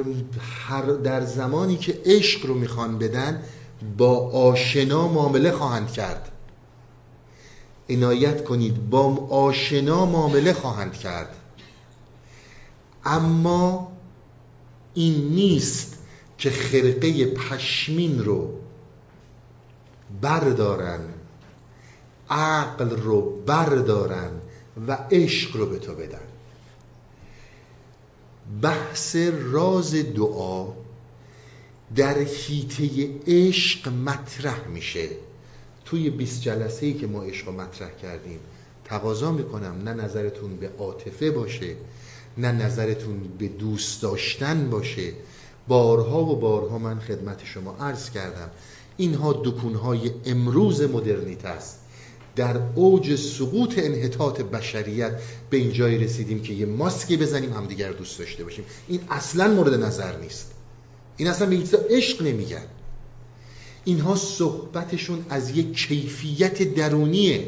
[0.67, 3.43] هر در زمانی که عشق رو می‌خوان بدن
[3.97, 6.31] با آشنا معامله خواهند کرد.
[7.89, 11.35] عنایت کنید با آشنا معامله خواهند کرد.
[13.05, 13.91] اما
[14.93, 15.96] این نیست
[16.37, 18.53] که خرقه پشمین رو
[20.21, 20.99] بردارن
[22.29, 24.31] عقل رو بردارن
[24.87, 26.27] و عشق رو به تو بدن.
[28.61, 29.15] بحث
[29.51, 30.67] راز دعا
[31.95, 35.09] در حیطه عشق مطرح میشه.
[35.85, 38.39] توی 20 جلسه ای که ما عشق رو مطرح کردیم
[38.85, 41.75] تقاضا می‌کنم نه نظرتون به عاطفه باشه
[42.37, 45.13] نه نظرتون به دوست داشتن باشه
[45.67, 48.49] بارها و بارها من خدمت شما عرض کردم.
[48.97, 51.79] اینها دکونهای امروز مدرنیت است.
[52.35, 55.19] در اوج سقوط انحطاط بشریت
[55.49, 58.65] به این جای رسیدیم که یه ماسکی بزنیم همدیگر دوست داشته باشیم.
[58.87, 60.51] این اصلا مورد نظر نیست.
[61.17, 62.65] این اصلا به عشق نمیگن.
[63.85, 67.47] اینها صحبتشون از یک کیفیت درونیه.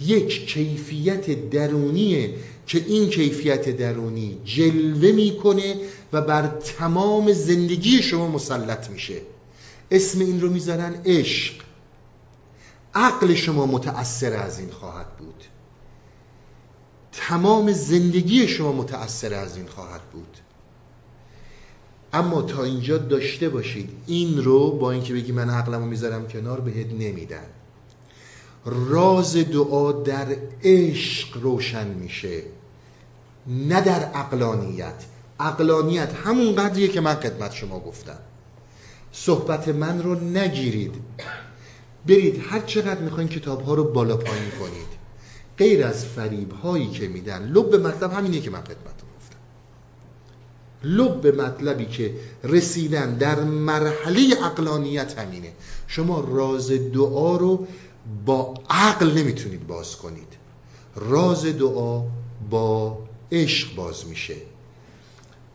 [0.00, 2.34] یک کیفیت درونیه
[2.66, 5.76] که این کیفیت درونی جلوه می‌کنه
[6.12, 9.20] و بر تمام زندگی شما مسلط میشه.
[9.90, 11.54] اسم این رو می‌ذارن عشق.
[12.94, 15.44] عقل شما متأثر از این خواهد بود.
[17.12, 20.36] تمام زندگی شما متأثر از این خواهد بود.
[22.12, 26.86] اما تا اینجا داشته باشید این رو با اینکه بگی من عقلمو می‌ذارم کنار بهت
[26.92, 27.46] نمیدن.
[28.64, 32.42] راز دعا در عشق روشن میشه
[33.46, 35.04] نه در عقلانیت.
[35.40, 38.18] عقلانیت همون قدریه که من خدمت شما گفتم.
[39.12, 40.94] صحبت من رو نگیرید.
[42.06, 44.92] برید هر چقدر می‌خواین کتاب ها رو بالا پایین کنید.
[45.58, 47.42] غیر از فریب هایی که میدن.
[47.42, 49.38] لب مطلب همینه که من خدمتتون گفتم.
[50.84, 52.14] لب مطلبی که
[52.44, 55.52] رسیدن در مرحله عقلانیت همینه.
[55.86, 57.66] شما راز دعا رو
[58.26, 60.36] با عقل نمی‌تونید باز کنید.
[60.96, 62.04] راز دعا
[62.50, 62.98] با
[63.32, 64.36] عشق باز میشه.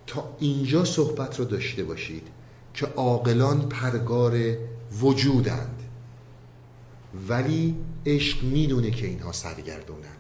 [0.08, 2.28] تا اینجا صحبت رو داشته باشید
[2.74, 4.58] که عاقلان پرگار
[5.02, 5.84] وجودند.
[7.28, 7.76] ولی
[8.06, 10.18] عشق می‌دونه که اینها سرگردونن.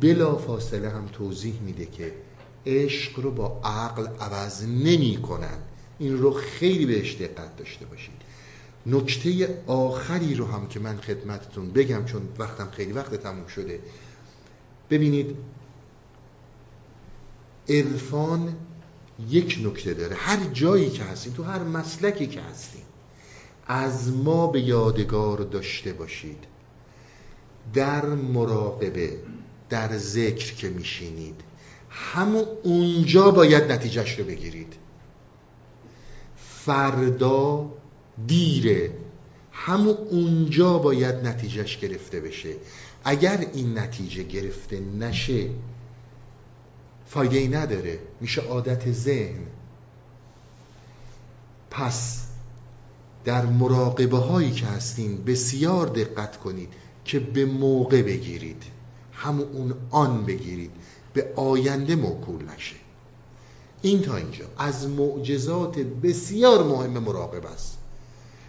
[0.00, 2.12] بلا فاصله هم توضیح میده که
[2.66, 5.58] عشق رو با عقل عوض نمی کنن
[5.98, 8.14] این رو خیلی بهش دقت داشته باشید.
[8.86, 13.80] نکته آخری رو هم که من خدمتتون بگم چون وقتم خیلی وقت تموم شده.
[14.90, 15.36] ببینید
[17.68, 18.56] عرفان
[19.28, 20.16] یک نکته داره.
[20.16, 22.82] هر جایی که هستیم تو هر مسلکی که هستیم
[23.66, 26.44] از ما به یادگار داشته باشید.
[27.74, 29.20] در مراقبه
[29.70, 31.40] در ذکر که میشینید
[31.90, 34.74] همون اونجا باید نتیجهش رو بگیرید.
[36.36, 37.70] فردا
[38.26, 38.90] دیره.
[39.52, 42.54] همون اونجا باید نتیجهش گرفته بشه.
[43.04, 45.50] اگر این نتیجه گرفته نشه
[47.06, 47.98] فایده ای نداره.
[48.20, 49.46] میشه عادت ذهن.
[51.70, 52.26] پس
[53.24, 56.68] در مراقبه هایی که هستین بسیار دقت کنید
[57.04, 58.62] که به موقع بگیرید.
[59.12, 60.70] همون اون آن بگیرید.
[61.12, 62.76] به آینده موکول نشه.
[63.82, 64.44] این تا اینجا.
[64.58, 67.75] از معجزات بسیار مهم مراقب است.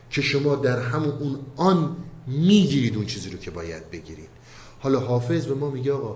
[0.09, 1.97] که شما در همون اون آن
[2.27, 4.29] می‌گیرید اون چیزی رو که باید بگیرید.
[4.79, 6.15] حالا حافظ به ما میگه آقا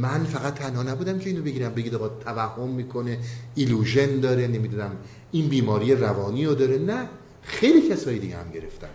[0.00, 1.74] من فقط تنها نبودم که اینو بگیرم.
[1.74, 3.18] بگید آقا توهم می‌کنه
[3.54, 4.96] ایلوژن داره نمی‌دونم
[5.32, 6.78] این بیماری روانی رو داره.
[6.78, 7.08] نه
[7.42, 8.90] خیلی کسایی دیگه هم گرفتن.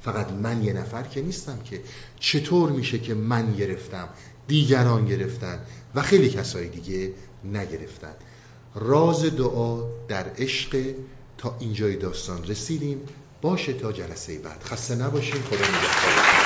[0.00, 1.80] فقط من یه نفر که نیستم که
[2.20, 4.08] چطور میشه که من گرفتم
[4.48, 5.60] دیگران گرفتن
[5.94, 7.12] و خیلی کسای دیگه
[7.44, 8.14] نگرفتن.
[8.74, 10.94] راز دعا در عشق.
[11.38, 13.00] تا اینجای داستان رسیدیم.
[13.42, 14.62] باشه تا جلسه بعد.
[14.62, 16.45] خسته نباشیم خدا نگهدار.